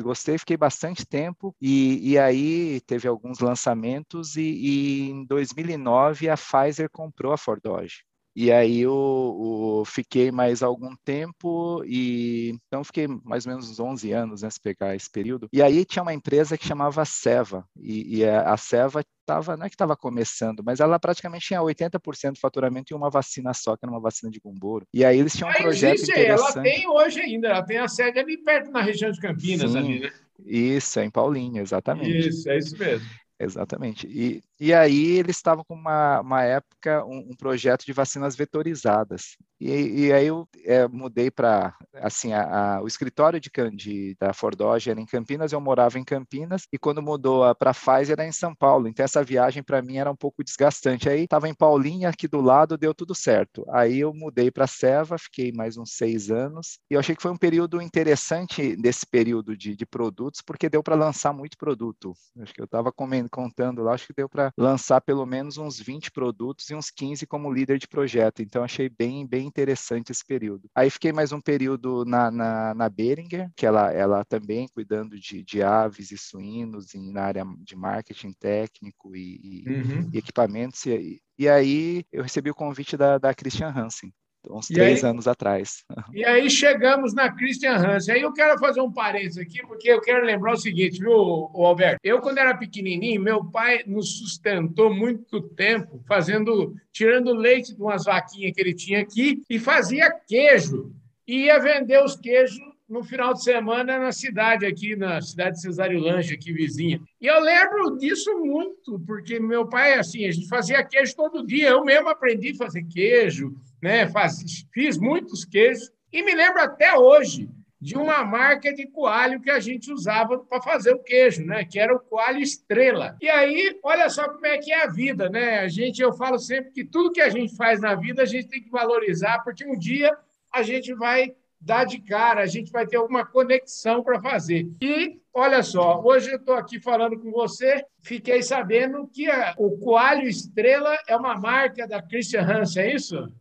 gostei, 0.00 0.38
fiquei 0.38 0.56
bastante 0.56 1.06
tempo 1.06 1.54
e, 1.60 2.12
e 2.12 2.18
aí 2.18 2.80
teve 2.82 3.08
alguns 3.08 3.40
lançamentos 3.40 4.36
e, 4.36 4.42
e 4.42 5.10
em 5.10 5.24
2009 5.24 6.28
a 6.28 6.36
Pfizer 6.36 6.90
comprou 6.90 7.32
a 7.32 7.38
Fordoge. 7.38 8.04
E 8.34 8.50
aí 8.50 8.80
eu, 8.80 9.78
eu, 9.80 9.84
fiquei 9.84 10.30
mais 10.30 10.62
algum 10.62 10.94
tempo 11.04 11.82
e 11.84 12.54
então 12.66 12.82
fiquei 12.82 13.06
mais 13.24 13.46
ou 13.46 13.52
menos 13.52 13.70
uns 13.70 13.78
11 13.78 14.12
anos, 14.12 14.42
né, 14.42 14.50
se 14.50 14.60
pegar 14.60 14.94
esse 14.94 15.10
período. 15.10 15.48
E 15.52 15.62
aí 15.62 15.84
tinha 15.84 16.02
uma 16.02 16.14
empresa 16.14 16.56
que 16.56 16.66
chamava 16.66 17.04
Seva 17.04 17.64
e, 17.76 18.18
e 18.18 18.24
a 18.24 18.56
Seva 18.56 19.02
estava, 19.22 19.56
não 19.56 19.66
é 19.66 19.68
que 19.68 19.74
estava 19.74 19.96
começando, 19.96 20.62
mas 20.64 20.80
ela 20.80 20.98
praticamente 20.98 21.46
tinha 21.46 21.60
80% 21.60 22.32
do 22.32 22.40
faturamento 22.40 22.92
em 22.92 22.96
uma 22.96 23.10
vacina 23.10 23.52
só, 23.54 23.76
que 23.76 23.84
era 23.84 23.92
uma 23.92 24.00
vacina 24.00 24.30
de 24.30 24.40
Gumboro. 24.40 24.86
E 24.92 25.04
aí 25.04 25.18
eles 25.18 25.34
tinham 25.34 25.50
um 25.50 25.54
projeto 25.54 25.94
existe, 25.94 26.10
interessante. 26.10 26.56
Ela 26.56 26.62
tem 26.62 26.88
hoje 26.88 27.20
ainda, 27.20 27.48
ela 27.48 27.62
tem 27.62 27.78
a 27.78 27.88
sede 27.88 28.18
ali 28.18 28.38
perto 28.38 28.70
na 28.70 28.82
região 28.82 29.10
de 29.10 29.20
Campinas, 29.20 29.72
Sim, 29.72 29.78
ali, 29.78 30.00
né? 30.00 30.12
Isso, 30.44 30.98
é 30.98 31.04
em 31.04 31.10
Paulinho, 31.10 31.62
exatamente. 31.62 32.28
Isso, 32.28 32.48
é 32.50 32.58
isso 32.58 32.76
mesmo. 32.76 33.06
Exatamente. 33.42 34.06
E, 34.06 34.40
e 34.60 34.72
aí 34.72 35.18
eles 35.18 35.36
estavam 35.36 35.64
com 35.64 35.74
uma, 35.74 36.20
uma 36.20 36.44
época, 36.44 37.04
um, 37.04 37.30
um 37.30 37.36
projeto 37.36 37.84
de 37.84 37.92
vacinas 37.92 38.36
vetorizadas. 38.36 39.36
E, 39.60 40.06
e 40.06 40.12
aí 40.12 40.26
eu 40.28 40.48
é, 40.64 40.86
mudei 40.86 41.30
para, 41.30 41.76
assim, 41.94 42.32
a, 42.32 42.76
a, 42.76 42.82
o 42.82 42.86
escritório 42.86 43.40
de, 43.40 43.50
de, 43.74 44.16
da 44.20 44.32
Fordoge 44.32 44.90
era 44.90 45.00
em 45.00 45.06
Campinas, 45.06 45.52
eu 45.52 45.60
morava 45.60 45.98
em 45.98 46.04
Campinas, 46.04 46.68
e 46.72 46.78
quando 46.78 47.02
mudou 47.02 47.52
para 47.56 47.74
Pfizer 47.74 48.12
era 48.12 48.26
em 48.26 48.32
São 48.32 48.54
Paulo. 48.54 48.86
Então 48.86 49.04
essa 49.04 49.24
viagem 49.24 49.62
para 49.62 49.82
mim 49.82 49.96
era 49.96 50.10
um 50.10 50.16
pouco 50.16 50.44
desgastante. 50.44 51.08
Aí 51.08 51.24
estava 51.24 51.48
em 51.48 51.54
Paulinha, 51.54 52.08
aqui 52.08 52.28
do 52.28 52.40
lado, 52.40 52.78
deu 52.78 52.94
tudo 52.94 53.14
certo. 53.14 53.64
Aí 53.70 53.98
eu 53.98 54.14
mudei 54.14 54.52
para 54.52 54.68
Seva, 54.68 55.18
fiquei 55.18 55.50
mais 55.52 55.76
uns 55.76 55.94
seis 55.94 56.30
anos, 56.30 56.78
e 56.88 56.94
eu 56.94 57.00
achei 57.00 57.16
que 57.16 57.22
foi 57.22 57.32
um 57.32 57.36
período 57.36 57.82
interessante 57.82 58.76
desse 58.76 59.04
período 59.04 59.56
de, 59.56 59.74
de 59.74 59.86
produtos, 59.86 60.40
porque 60.40 60.68
deu 60.68 60.82
para 60.82 60.94
lançar 60.94 61.32
muito 61.32 61.56
produto. 61.58 62.12
Acho 62.40 62.54
que 62.54 62.60
eu 62.60 62.66
estava 62.66 62.92
contando 63.32 63.82
lá, 63.82 63.94
acho 63.94 64.06
que 64.06 64.12
deu 64.12 64.28
para 64.28 64.52
lançar 64.56 65.00
pelo 65.00 65.24
menos 65.24 65.56
uns 65.56 65.80
20 65.80 66.12
produtos 66.12 66.68
e 66.70 66.74
uns 66.74 66.90
15 66.90 67.26
como 67.26 67.52
líder 67.52 67.78
de 67.78 67.88
projeto. 67.88 68.42
Então, 68.42 68.62
achei 68.62 68.88
bem, 68.88 69.26
bem 69.26 69.46
interessante 69.46 70.12
esse 70.12 70.24
período. 70.24 70.68
Aí 70.74 70.90
fiquei 70.90 71.12
mais 71.12 71.32
um 71.32 71.40
período 71.40 72.04
na, 72.04 72.30
na, 72.30 72.74
na 72.74 72.88
Beringer, 72.88 73.50
que 73.56 73.66
ela, 73.66 73.90
ela 73.90 74.24
também 74.24 74.68
cuidando 74.68 75.18
de, 75.18 75.42
de 75.42 75.62
aves 75.62 76.12
e 76.12 76.18
suínos 76.18 76.94
em, 76.94 77.10
na 77.10 77.22
área 77.22 77.44
de 77.58 77.74
marketing 77.74 78.32
técnico 78.32 79.16
e, 79.16 79.64
uhum. 79.66 80.10
e 80.12 80.18
equipamentos. 80.18 80.84
E, 80.86 81.20
e 81.38 81.48
aí 81.48 82.04
eu 82.12 82.22
recebi 82.22 82.50
o 82.50 82.54
convite 82.54 82.96
da, 82.96 83.16
da 83.16 83.34
Christian 83.34 83.72
Hansen 83.74 84.12
uns 84.50 84.70
e 84.70 84.74
três 84.74 85.04
aí, 85.04 85.10
anos 85.10 85.28
atrás. 85.28 85.84
E 86.12 86.24
aí 86.24 86.50
chegamos 86.50 87.14
na 87.14 87.32
Christian 87.32 87.76
Hansen. 87.76 88.14
Aí 88.14 88.22
eu 88.22 88.32
quero 88.32 88.58
fazer 88.58 88.80
um 88.80 88.92
parênteses 88.92 89.38
aqui, 89.38 89.62
porque 89.66 89.90
eu 89.90 90.00
quero 90.00 90.24
lembrar 90.24 90.52
o 90.52 90.56
seguinte, 90.56 90.98
viu, 90.98 91.12
Alberto? 91.54 91.98
Eu, 92.02 92.20
quando 92.20 92.38
era 92.38 92.56
pequenininho, 92.56 93.20
meu 93.20 93.44
pai 93.44 93.82
nos 93.86 94.18
sustentou 94.18 94.92
muito 94.92 95.40
tempo 95.40 96.02
fazendo, 96.06 96.74
tirando 96.92 97.32
leite 97.32 97.74
de 97.74 97.80
umas 97.80 98.04
vaquinhas 98.04 98.52
que 98.52 98.60
ele 98.60 98.74
tinha 98.74 99.00
aqui 99.00 99.42
e 99.48 99.58
fazia 99.58 100.12
queijo. 100.26 100.92
E 101.26 101.46
ia 101.46 101.58
vender 101.58 102.02
os 102.04 102.16
queijos 102.16 102.58
no 102.92 103.02
final 103.02 103.32
de 103.32 103.42
semana 103.42 103.98
na 103.98 104.12
cidade 104.12 104.66
aqui, 104.66 104.94
na 104.94 105.18
cidade 105.22 105.56
de 105.56 105.62
Cesário 105.62 105.98
Lange, 105.98 106.34
aqui 106.34 106.52
vizinha. 106.52 107.00
E 107.18 107.26
eu 107.26 107.40
lembro 107.40 107.96
disso 107.96 108.38
muito, 108.38 109.00
porque 109.06 109.40
meu 109.40 109.66
pai, 109.66 109.94
assim, 109.94 110.26
a 110.26 110.30
gente 110.30 110.46
fazia 110.46 110.84
queijo 110.84 111.16
todo 111.16 111.46
dia. 111.46 111.70
Eu 111.70 111.82
mesmo 111.86 112.10
aprendi 112.10 112.50
a 112.50 112.56
fazer 112.56 112.84
queijo, 112.84 113.54
né? 113.82 114.06
Faz, 114.08 114.66
fiz 114.74 114.98
muitos 114.98 115.42
queijos 115.42 115.90
e 116.12 116.22
me 116.22 116.34
lembro 116.34 116.60
até 116.60 116.94
hoje 116.94 117.48
de 117.80 117.96
uma 117.96 118.22
marca 118.24 118.70
de 118.74 118.86
coalho 118.86 119.40
que 119.40 119.50
a 119.50 119.58
gente 119.58 119.90
usava 119.90 120.38
para 120.40 120.60
fazer 120.60 120.92
o 120.92 121.02
queijo, 121.02 121.46
né? 121.46 121.64
Que 121.64 121.78
era 121.78 121.96
o 121.96 121.98
coalho 121.98 122.40
estrela. 122.40 123.16
E 123.22 123.28
aí, 123.30 123.74
olha 123.82 124.10
só 124.10 124.28
como 124.28 124.44
é 124.44 124.58
que 124.58 124.70
é 124.70 124.84
a 124.84 124.90
vida, 124.90 125.30
né? 125.30 125.60
A 125.60 125.68
gente, 125.68 126.02
eu 126.02 126.12
falo 126.12 126.38
sempre 126.38 126.70
que 126.70 126.84
tudo 126.84 127.10
que 127.10 127.22
a 127.22 127.30
gente 127.30 127.56
faz 127.56 127.80
na 127.80 127.94
vida 127.94 128.20
a 128.20 128.26
gente 128.26 128.48
tem 128.48 128.62
que 128.62 128.70
valorizar, 128.70 129.42
porque 129.42 129.64
um 129.64 129.78
dia 129.78 130.14
a 130.52 130.62
gente 130.62 130.92
vai 130.92 131.34
dar 131.64 131.84
de 131.84 132.00
cara, 132.00 132.42
a 132.42 132.46
gente 132.46 132.72
vai 132.72 132.86
ter 132.86 132.96
alguma 132.96 133.24
conexão 133.24 134.02
para 134.02 134.20
fazer. 134.20 134.68
E 134.80 135.20
olha 135.32 135.62
só, 135.62 136.02
hoje 136.02 136.30
eu 136.30 136.36
estou 136.36 136.54
aqui 136.54 136.80
falando 136.80 137.18
com 137.18 137.30
você, 137.30 137.84
fiquei 138.02 138.42
sabendo 138.42 139.06
que 139.06 139.30
a, 139.30 139.54
o 139.56 139.78
Coalho 139.78 140.28
Estrela 140.28 140.96
é 141.06 141.16
uma 141.16 141.38
marca 141.38 141.86
da 141.86 142.02
Christian 142.02 142.42
Hansen, 142.42 142.82
é 142.82 142.94
isso? 142.94 143.32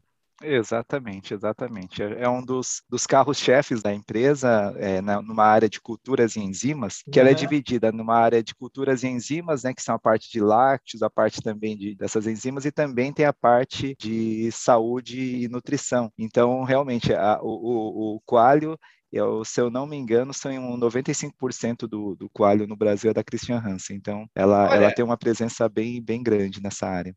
Exatamente, 0.43 1.33
exatamente. 1.33 2.01
É, 2.01 2.23
é 2.23 2.29
um 2.29 2.43
dos, 2.43 2.81
dos 2.89 3.05
carros-chefes 3.05 3.81
da 3.81 3.93
empresa, 3.93 4.73
é, 4.77 5.01
na, 5.01 5.21
numa 5.21 5.45
área 5.45 5.69
de 5.69 5.79
culturas 5.79 6.35
e 6.35 6.39
enzimas, 6.39 7.03
que 7.11 7.19
uhum. 7.19 7.25
ela 7.25 7.31
é 7.31 7.33
dividida 7.33 7.91
numa 7.91 8.15
área 8.15 8.43
de 8.43 8.55
culturas 8.55 9.03
e 9.03 9.07
enzimas, 9.07 9.63
né, 9.63 9.73
que 9.73 9.81
são 9.81 9.95
a 9.95 9.99
parte 9.99 10.31
de 10.31 10.39
lácteos, 10.39 11.03
a 11.03 11.09
parte 11.09 11.41
também 11.41 11.77
de, 11.77 11.95
dessas 11.95 12.27
enzimas, 12.27 12.65
e 12.65 12.71
também 12.71 13.13
tem 13.13 13.25
a 13.25 13.33
parte 13.33 13.95
de 13.99 14.51
saúde 14.51 15.43
e 15.43 15.47
nutrição. 15.47 16.11
Então, 16.17 16.63
realmente, 16.63 17.13
a, 17.13 17.39
o, 17.41 17.47
o, 17.47 18.15
o 18.15 18.21
coalho 18.25 18.77
eu, 19.11 19.43
se 19.43 19.59
eu 19.59 19.69
não 19.69 19.85
me 19.85 19.97
engano, 19.97 20.33
são 20.33 20.51
95% 20.77 21.85
do, 21.85 22.15
do 22.15 22.29
coalho 22.29 22.65
no 22.65 22.77
Brasil 22.77 23.11
é 23.11 23.13
da 23.13 23.23
Christian 23.23 23.57
Hansen. 23.57 23.97
Então, 23.97 24.25
ela, 24.33 24.73
ela 24.73 24.93
tem 24.93 25.03
uma 25.03 25.17
presença 25.17 25.67
bem, 25.67 26.01
bem 26.01 26.23
grande 26.23 26.61
nessa 26.61 26.87
área. 26.87 27.13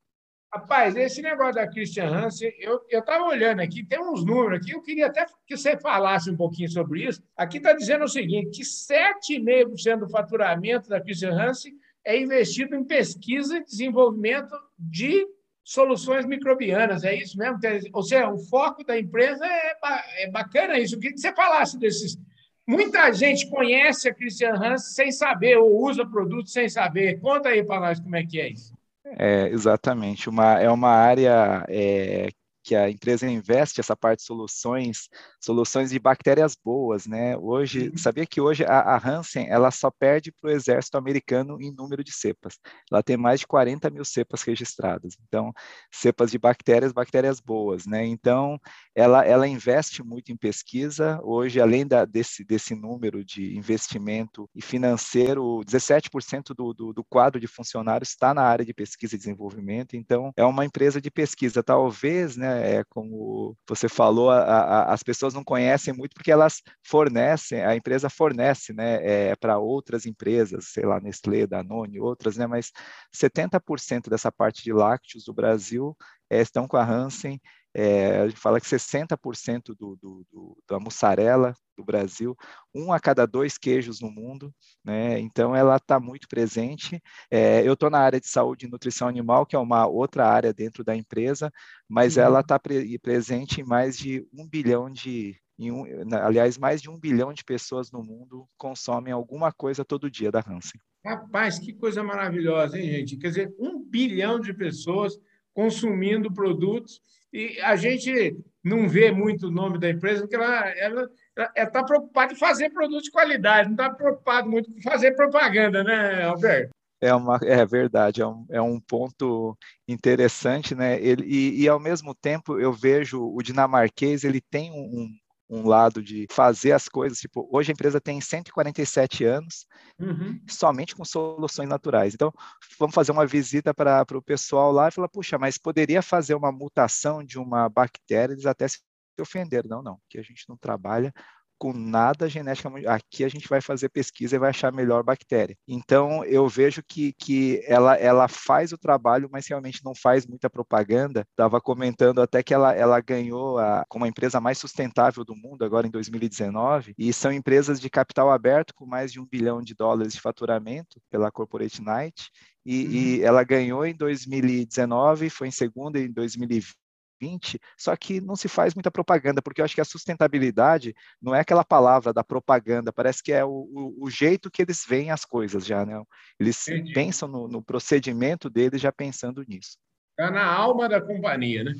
Rapaz, 0.54 0.94
esse 0.94 1.20
negócio 1.20 1.54
da 1.54 1.66
Christian 1.66 2.06
Hansen, 2.06 2.52
eu 2.60 2.80
estava 2.88 3.24
olhando 3.24 3.58
aqui, 3.58 3.84
tem 3.84 4.00
uns 4.00 4.24
números 4.24 4.60
aqui, 4.60 4.70
eu 4.70 4.80
queria 4.80 5.08
até 5.08 5.26
que 5.44 5.56
você 5.56 5.76
falasse 5.76 6.30
um 6.30 6.36
pouquinho 6.36 6.68
sobre 6.68 7.08
isso. 7.08 7.20
Aqui 7.36 7.56
está 7.56 7.72
dizendo 7.72 8.04
o 8.04 8.08
seguinte, 8.08 8.58
que 8.58 8.62
7,5% 8.62 9.98
do 9.98 10.08
faturamento 10.08 10.88
da 10.88 11.00
Christian 11.00 11.32
Hansen 11.32 11.72
é 12.04 12.16
investido 12.16 12.76
em 12.76 12.84
pesquisa 12.84 13.56
e 13.56 13.64
desenvolvimento 13.64 14.54
de 14.78 15.26
soluções 15.64 16.24
microbianas, 16.24 17.02
é 17.02 17.16
isso 17.16 17.36
mesmo? 17.36 17.58
Ou 17.92 18.04
seja, 18.04 18.30
o 18.30 18.38
foco 18.38 18.84
da 18.84 18.96
empresa 18.96 19.44
é, 19.44 19.76
é 20.18 20.30
bacana 20.30 20.78
isso. 20.78 20.94
Eu 20.94 21.00
queria 21.00 21.14
que 21.14 21.20
você 21.20 21.34
falasse 21.34 21.76
desses... 21.76 22.16
Muita 22.64 23.12
gente 23.12 23.50
conhece 23.50 24.08
a 24.08 24.14
Christian 24.14 24.54
Hansen 24.54 24.78
sem 24.78 25.10
saber, 25.10 25.56
ou 25.56 25.82
usa 25.82 26.06
produtos 26.06 26.52
sem 26.52 26.68
saber. 26.68 27.18
Conta 27.18 27.48
aí 27.48 27.64
para 27.64 27.80
nós 27.80 27.98
como 27.98 28.14
é 28.14 28.24
que 28.24 28.40
é 28.40 28.50
isso. 28.50 28.73
É, 29.06 29.48
exatamente. 29.48 30.28
Uma, 30.28 30.58
é 30.60 30.70
uma 30.70 30.88
área 30.90 31.64
é, 31.68 32.30
que 32.64 32.74
a 32.74 32.90
empresa 32.90 33.28
investe 33.28 33.78
essa 33.78 33.94
parte 33.94 34.20
de 34.20 34.24
soluções, 34.24 35.10
soluções 35.38 35.90
de 35.90 35.98
bactérias 35.98 36.56
boas, 36.56 37.06
né? 37.06 37.36
Hoje, 37.36 37.90
uhum. 37.90 37.98
sabia 37.98 38.24
que 38.24 38.40
hoje 38.40 38.64
a, 38.64 38.80
a 38.80 38.96
Hansen, 38.96 39.46
ela 39.50 39.70
só 39.70 39.90
perde 39.90 40.32
para 40.32 40.48
o 40.48 40.52
exército 40.52 40.96
americano 40.96 41.60
em 41.60 41.70
número 41.70 42.02
de 42.02 42.10
cepas. 42.10 42.58
Ela 42.90 43.02
tem 43.02 43.18
mais 43.18 43.40
de 43.40 43.46
40 43.46 43.90
mil 43.90 44.04
cepas 44.04 44.42
registradas. 44.42 45.14
Então, 45.28 45.52
cepas 45.92 46.30
de 46.30 46.38
bactérias, 46.38 46.90
bactérias 46.90 47.38
boas, 47.38 47.86
né? 47.86 48.06
Então, 48.06 48.58
ela, 48.94 49.24
ela 49.26 49.46
investe 49.46 50.02
muito 50.02 50.32
em 50.32 50.36
pesquisa. 50.36 51.20
Hoje, 51.22 51.60
além 51.60 51.86
da, 51.86 52.06
desse, 52.06 52.44
desse 52.44 52.74
número 52.74 53.22
de 53.22 53.54
investimento 53.58 54.48
e 54.54 54.62
financeiro, 54.62 55.60
17% 55.66 56.54
do, 56.56 56.72
do, 56.72 56.92
do 56.94 57.04
quadro 57.04 57.38
de 57.38 57.46
funcionários 57.46 58.08
está 58.08 58.32
na 58.32 58.42
área 58.42 58.64
de 58.64 58.72
pesquisa 58.72 59.14
e 59.14 59.18
desenvolvimento. 59.18 59.96
Então, 59.96 60.32
é 60.34 60.44
uma 60.44 60.64
empresa 60.64 60.98
de 60.98 61.10
pesquisa. 61.10 61.62
Talvez, 61.62 62.38
né, 62.38 62.53
é 62.56 62.84
como 62.88 63.56
você 63.68 63.88
falou, 63.88 64.30
a, 64.30 64.40
a, 64.40 64.92
as 64.92 65.02
pessoas 65.02 65.34
não 65.34 65.44
conhecem 65.44 65.94
muito 65.94 66.14
porque 66.14 66.32
elas 66.32 66.62
fornecem, 66.82 67.62
a 67.64 67.76
empresa 67.76 68.08
fornece, 68.10 68.72
né, 68.72 68.98
é, 69.02 69.36
para 69.36 69.58
outras 69.58 70.06
empresas, 70.06 70.66
sei 70.68 70.84
lá, 70.84 71.00
Nestlé, 71.00 71.46
Danone, 71.46 72.00
outras, 72.00 72.36
né, 72.36 72.46
mas 72.46 72.72
70% 73.14 74.08
dessa 74.08 74.30
parte 74.32 74.62
de 74.62 74.72
lácteos 74.72 75.24
do 75.24 75.32
Brasil 75.34 75.96
é, 76.30 76.40
estão 76.40 76.66
com 76.66 76.76
a 76.76 76.84
Hansen 76.84 77.40
é, 77.74 78.20
a 78.20 78.28
gente 78.28 78.40
fala 78.40 78.60
que 78.60 78.66
60% 78.66 79.74
do, 79.76 79.96
do, 79.96 80.26
do, 80.30 80.56
da 80.68 80.78
mussarela 80.78 81.54
do 81.76 81.84
Brasil, 81.84 82.36
um 82.72 82.92
a 82.92 83.00
cada 83.00 83.26
dois 83.26 83.58
queijos 83.58 84.00
no 84.00 84.10
mundo, 84.10 84.54
né? 84.84 85.18
Então 85.18 85.56
ela 85.56 85.76
está 85.76 85.98
muito 85.98 86.28
presente. 86.28 87.02
É, 87.28 87.66
eu 87.66 87.72
estou 87.72 87.90
na 87.90 87.98
área 87.98 88.20
de 88.20 88.28
saúde 88.28 88.66
e 88.66 88.70
nutrição 88.70 89.08
animal, 89.08 89.44
que 89.44 89.56
é 89.56 89.58
uma 89.58 89.86
outra 89.86 90.24
área 90.24 90.54
dentro 90.54 90.84
da 90.84 90.94
empresa, 90.94 91.52
mas 91.88 92.16
uhum. 92.16 92.22
ela 92.22 92.40
está 92.40 92.58
pre 92.60 92.96
presente 93.00 93.60
em 93.60 93.64
mais 93.64 93.98
de 93.98 94.24
um 94.32 94.46
bilhão 94.46 94.88
de 94.88 95.36
um, 95.58 95.84
aliás, 96.16 96.58
mais 96.58 96.80
de 96.80 96.90
um 96.90 96.98
bilhão 96.98 97.32
de 97.32 97.44
pessoas 97.44 97.90
no 97.90 98.02
mundo 98.02 98.46
consomem 98.56 99.12
alguma 99.12 99.52
coisa 99.52 99.84
todo 99.84 100.10
dia 100.10 100.30
da 100.30 100.40
Hansen. 100.40 100.80
Rapaz, 101.04 101.58
que 101.58 101.72
coisa 101.72 102.02
maravilhosa, 102.02 102.78
hein, 102.78 102.90
gente? 102.90 103.16
Quer 103.16 103.28
dizer, 103.28 103.54
um 103.58 103.82
bilhão 103.82 104.40
de 104.40 104.54
pessoas 104.54 105.18
consumindo 105.52 106.32
produtos 106.32 107.00
e 107.34 107.60
a 107.60 107.74
gente 107.74 108.38
não 108.62 108.88
vê 108.88 109.10
muito 109.10 109.48
o 109.48 109.50
nome 109.50 109.76
da 109.76 109.90
empresa 109.90 110.20
porque 110.20 110.36
ela 110.36 111.10
está 111.56 111.82
preocupada 111.82 112.32
em 112.32 112.36
fazer 112.36 112.70
produtos 112.70 113.02
de 113.02 113.10
qualidade, 113.10 113.68
não 113.68 113.74
está 113.74 113.90
preocupado 113.90 114.48
muito 114.48 114.72
com 114.72 114.80
fazer 114.80 115.16
propaganda, 115.16 115.82
né, 115.82 116.22
Alberto? 116.22 116.70
É, 117.00 117.12
uma, 117.12 117.38
é 117.42 117.66
verdade, 117.66 118.22
é 118.22 118.26
um, 118.26 118.46
é 118.48 118.62
um 118.62 118.80
ponto 118.80 119.58
interessante, 119.86 120.76
né? 120.76 120.98
Ele, 121.02 121.24
e, 121.26 121.62
e, 121.62 121.68
ao 121.68 121.80
mesmo 121.80 122.14
tempo 122.14 122.58
eu 122.58 122.72
vejo 122.72 123.20
o 123.20 123.42
dinamarquês, 123.42 124.22
ele 124.22 124.40
tem 124.40 124.70
um, 124.70 125.10
um 125.48 125.66
lado 125.66 126.02
de 126.02 126.26
fazer 126.30 126.72
as 126.72 126.88
coisas. 126.88 127.18
Tipo, 127.18 127.48
hoje 127.52 127.70
a 127.70 127.74
empresa 127.74 128.00
tem 128.00 128.20
147 128.20 129.24
anos, 129.24 129.66
uhum. 129.98 130.40
somente 130.48 130.94
com 130.94 131.04
soluções 131.04 131.68
naturais. 131.68 132.14
Então, 132.14 132.32
vamos 132.78 132.94
fazer 132.94 133.12
uma 133.12 133.26
visita 133.26 133.74
para 133.74 134.04
o 134.12 134.22
pessoal 134.22 134.72
lá 134.72 134.88
e 134.88 134.92
falar, 134.92 135.08
puxa, 135.08 135.38
mas 135.38 135.58
poderia 135.58 136.02
fazer 136.02 136.34
uma 136.34 136.50
mutação 136.50 137.22
de 137.22 137.38
uma 137.38 137.68
bactéria, 137.68 138.32
eles 138.32 138.46
até 138.46 138.66
se 138.66 138.78
ofenderam. 139.20 139.68
Não, 139.68 139.82
não, 139.82 139.98
que 140.08 140.18
a 140.18 140.22
gente 140.22 140.44
não 140.48 140.56
trabalha 140.56 141.12
com 141.58 141.72
nada 141.72 142.28
geneticamente. 142.28 142.86
Aqui 142.86 143.24
a 143.24 143.28
gente 143.28 143.48
vai 143.48 143.60
fazer 143.60 143.88
pesquisa 143.88 144.36
e 144.36 144.38
vai 144.38 144.50
achar 144.50 144.68
a 144.68 144.72
melhor 144.72 145.02
bactéria. 145.02 145.56
Então, 145.66 146.24
eu 146.24 146.48
vejo 146.48 146.82
que, 146.86 147.12
que 147.14 147.62
ela, 147.66 147.96
ela 147.96 148.28
faz 148.28 148.72
o 148.72 148.78
trabalho, 148.78 149.28
mas 149.30 149.46
realmente 149.46 149.84
não 149.84 149.94
faz 149.94 150.26
muita 150.26 150.50
propaganda. 150.50 151.26
Estava 151.30 151.60
comentando 151.60 152.20
até 152.20 152.42
que 152.42 152.54
ela, 152.54 152.72
ela 152.74 153.00
ganhou 153.00 153.58
a, 153.58 153.84
como 153.88 154.04
a 154.04 154.08
empresa 154.08 154.40
mais 154.40 154.58
sustentável 154.58 155.24
do 155.24 155.34
mundo 155.34 155.64
agora 155.64 155.86
em 155.86 155.90
2019, 155.90 156.94
e 156.98 157.12
são 157.12 157.32
empresas 157.32 157.80
de 157.80 157.90
capital 157.90 158.30
aberto 158.30 158.74
com 158.74 158.86
mais 158.86 159.12
de 159.12 159.20
um 159.20 159.26
bilhão 159.26 159.60
de 159.60 159.74
dólares 159.74 160.12
de 160.12 160.20
faturamento 160.20 161.00
pela 161.10 161.30
Corporate 161.30 161.82
Night. 161.82 162.30
E, 162.64 162.84
uhum. 162.84 162.92
e, 162.92 163.22
ela 163.22 163.44
ganhou 163.44 163.84
em 163.84 163.94
2019, 163.94 165.28
foi 165.28 165.48
em 165.48 165.50
segunda 165.50 165.98
em 165.98 166.10
2020 166.10 166.83
2020, 167.20 167.60
só 167.76 167.96
que 167.96 168.20
não 168.20 168.36
se 168.36 168.48
faz 168.48 168.74
muita 168.74 168.90
propaganda, 168.90 169.40
porque 169.40 169.60
eu 169.60 169.64
acho 169.64 169.74
que 169.74 169.80
a 169.80 169.84
sustentabilidade 169.84 170.94
não 171.20 171.34
é 171.34 171.40
aquela 171.40 171.64
palavra 171.64 172.12
da 172.12 172.22
propaganda, 172.22 172.92
parece 172.92 173.22
que 173.22 173.32
é 173.32 173.44
o, 173.44 173.50
o, 173.50 174.04
o 174.04 174.10
jeito 174.10 174.50
que 174.50 174.62
eles 174.62 174.84
veem 174.86 175.10
as 175.10 175.24
coisas 175.24 175.64
já, 175.64 175.84
né? 175.84 176.00
Eles 176.38 176.68
Entendi. 176.68 176.92
pensam 176.92 177.28
no, 177.28 177.48
no, 177.48 177.62
procedimento 177.62 178.50
deles 178.50 178.80
já 178.80 178.92
pensando 178.92 179.44
nisso. 179.46 179.78
Está 180.10 180.30
na 180.30 180.44
alma 180.44 180.88
da 180.88 181.00
companhia, 181.00 181.64
né? 181.64 181.72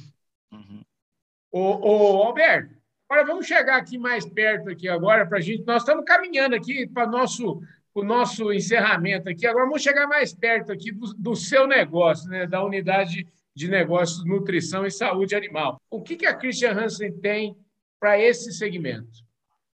Uhum. 0.53 0.83
Ô, 1.51 1.61
ô, 1.61 2.23
Alberto, 2.25 2.75
agora 3.09 3.27
vamos 3.27 3.47
chegar 3.47 3.77
aqui 3.77 3.97
mais 3.99 4.27
perto 4.27 4.70
aqui 4.70 4.88
agora 4.88 5.27
para 5.27 5.38
a 5.38 5.40
gente. 5.40 5.64
Nós 5.64 5.83
estamos 5.83 6.05
caminhando 6.05 6.55
aqui 6.55 6.87
para 6.87 7.07
nosso 7.07 7.61
o 7.94 8.03
nosso 8.03 8.53
encerramento 8.53 9.29
aqui. 9.29 9.47
Agora 9.47 9.66
vamos 9.66 9.81
chegar 9.81 10.09
mais 10.09 10.35
perto 10.35 10.73
aqui 10.73 10.90
do, 10.90 11.14
do 11.14 11.37
seu 11.37 11.64
negócio, 11.64 12.29
né? 12.29 12.44
Da 12.44 12.64
unidade 12.64 13.25
de 13.54 13.68
negócios, 13.68 14.24
nutrição 14.24 14.84
e 14.84 14.90
saúde 14.90 15.34
animal. 15.34 15.80
O 15.90 16.02
que, 16.02 16.16
que 16.16 16.26
a 16.26 16.34
Christian 16.34 16.72
Hansen 16.72 17.12
tem 17.20 17.56
para 18.00 18.18
esse 18.18 18.52
segmento? 18.52 19.24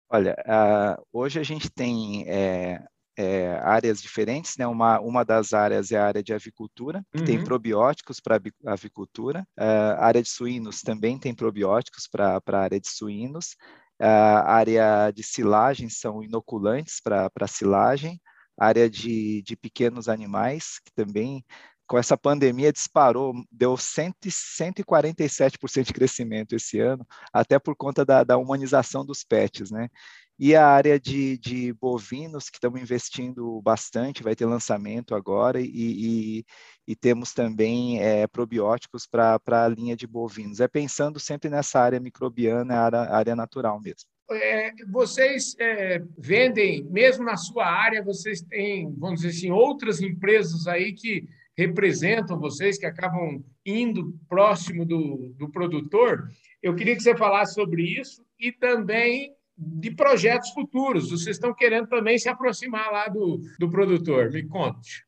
Olha, 0.10 0.36
uh, 0.48 1.04
hoje 1.12 1.40
a 1.40 1.44
gente 1.44 1.70
tem 1.70 2.24
é, 2.28 2.80
é, 3.18 3.60
áreas 3.64 4.02
diferentes, 4.02 4.56
né? 4.58 4.68
Uma, 4.68 5.00
uma 5.00 5.24
das 5.24 5.54
áreas 5.54 5.92
é 5.92 5.98
a 5.98 6.06
área 6.06 6.24
de 6.24 6.34
avicultura, 6.34 7.04
que 7.12 7.20
uhum. 7.20 7.26
tem 7.26 7.44
probióticos 7.44 8.20
para 8.20 8.40
avicultura. 8.66 9.46
Uh, 9.58 9.96
a 9.98 10.06
área 10.06 10.22
de 10.22 10.30
suínos 10.30 10.82
também 10.82 11.18
tem 11.18 11.34
probióticos 11.34 12.08
para 12.08 12.42
a 12.46 12.58
área 12.58 12.80
de 12.80 12.90
suínos. 12.90 13.56
Uh, 14.02 14.06
a 14.06 14.54
área 14.54 15.12
de 15.12 15.24
silagem 15.24 15.90
são 15.90 16.24
inoculantes 16.24 17.00
para 17.02 17.48
silagem. 17.48 18.20
A 18.58 18.68
área 18.68 18.90
de, 18.90 19.42
de 19.42 19.56
pequenos 19.58 20.08
animais, 20.08 20.80
que 20.86 20.94
também 20.94 21.44
com 21.88 21.98
essa 21.98 22.18
pandemia 22.18 22.72
disparou, 22.72 23.34
deu 23.52 23.78
100, 23.78 24.14
147% 24.24 25.84
de 25.84 25.94
crescimento 25.94 26.56
esse 26.56 26.80
ano, 26.80 27.06
até 27.32 27.60
por 27.60 27.76
conta 27.76 28.04
da, 28.04 28.24
da 28.24 28.38
humanização 28.38 29.06
dos 29.06 29.24
pets, 29.24 29.72
né? 29.72 29.90
E 30.38 30.54
a 30.54 30.68
área 30.68 31.00
de, 31.00 31.38
de 31.38 31.72
bovinos, 31.74 32.50
que 32.50 32.58
estamos 32.58 32.82
investindo 32.82 33.62
bastante, 33.62 34.22
vai 34.22 34.36
ter 34.36 34.46
lançamento 34.46 35.16
agora, 35.16 35.62
e, 35.62 35.70
e, 35.70 36.46
e 36.86 36.96
temos 36.96 37.34
também 37.34 38.02
é, 38.02 38.28
probióticos 38.28 39.08
para 39.08 39.40
a 39.48 39.68
linha 39.70 39.96
de 39.96 40.06
bovinos. 40.06 40.60
É 40.60 40.68
pensando 40.68 41.22
sempre 41.22 41.50
nessa 41.50 41.80
área 41.80 42.02
microbiana, 42.02 42.76
área, 42.76 43.00
área 43.04 43.36
natural 43.36 43.80
mesmo. 43.80 44.10
É, 44.30 44.74
vocês 44.90 45.56
é, 45.58 46.02
vendem, 46.18 46.84
mesmo 46.84 47.24
na 47.24 47.38
sua 47.38 47.68
área, 47.68 48.04
vocês 48.04 48.42
têm, 48.42 48.94
vamos 48.98 49.22
dizer 49.22 49.38
assim, 49.38 49.52
outras 49.52 50.02
empresas 50.02 50.68
aí 50.68 50.92
que 50.92 51.26
representam 51.58 52.40
vocês, 52.40 52.78
que 52.78 52.86
acabam 52.86 53.44
indo 53.66 54.18
próximo 54.28 54.86
do, 54.86 55.34
do 55.38 55.50
produtor. 55.50 56.30
Eu 56.62 56.76
queria 56.76 56.96
que 56.96 57.02
você 57.02 57.16
falasse 57.16 57.54
sobre 57.54 57.84
isso 57.84 58.24
e 58.40 58.52
também 58.52 59.34
de 59.58 59.92
projetos 59.92 60.50
futuros. 60.52 61.10
Vocês 61.10 61.38
estão 61.38 61.54
querendo 61.54 61.88
também 61.88 62.18
se 62.18 62.28
aproximar 62.28 62.92
lá 62.92 63.08
do, 63.08 63.40
do 63.58 63.70
produtor. 63.70 64.32
Me 64.32 64.46
conte. 64.48 65.06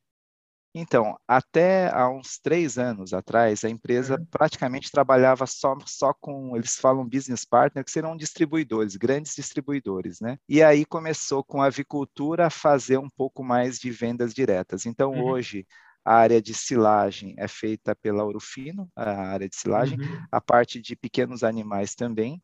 Então, 0.80 1.18
até 1.28 1.90
há 1.92 2.08
uns 2.08 2.38
três 2.38 2.78
anos 2.78 3.12
atrás, 3.12 3.64
a 3.64 3.70
empresa 3.70 4.16
é. 4.16 4.26
praticamente 4.30 4.92
trabalhava 4.92 5.48
só, 5.48 5.76
só 5.86 6.14
com, 6.14 6.56
eles 6.56 6.76
falam 6.76 7.08
business 7.08 7.44
partner, 7.44 7.84
que 7.84 7.90
serão 7.90 8.16
distribuidores, 8.16 8.96
grandes 8.96 9.34
distribuidores, 9.34 10.20
né? 10.22 10.38
E 10.48 10.62
aí 10.62 10.86
começou 10.86 11.44
com 11.44 11.62
a 11.62 11.66
avicultura 11.66 12.46
a 12.46 12.52
fazer 12.52 13.00
um 13.00 13.10
pouco 13.10 13.44
mais 13.44 13.80
de 13.80 13.90
vendas 13.90 14.36
diretas. 14.36 14.86
Então, 14.86 15.14
uhum. 15.14 15.24
hoje, 15.24 15.66
a 16.08 16.14
área 16.14 16.42
de 16.42 16.54
silagem 16.54 17.36
é 17.38 17.50
feita 17.50 17.94
pela 17.94 18.24
Urufino, 18.24 18.90
a 18.96 19.12
área 19.34 19.50
de 19.50 19.58
silagem, 19.58 20.00
uhum. 20.00 20.24
a 20.32 20.40
parte 20.40 20.82
de 20.82 20.96
pequenos 20.96 21.44
animais 21.44 21.96
também, 21.96 22.42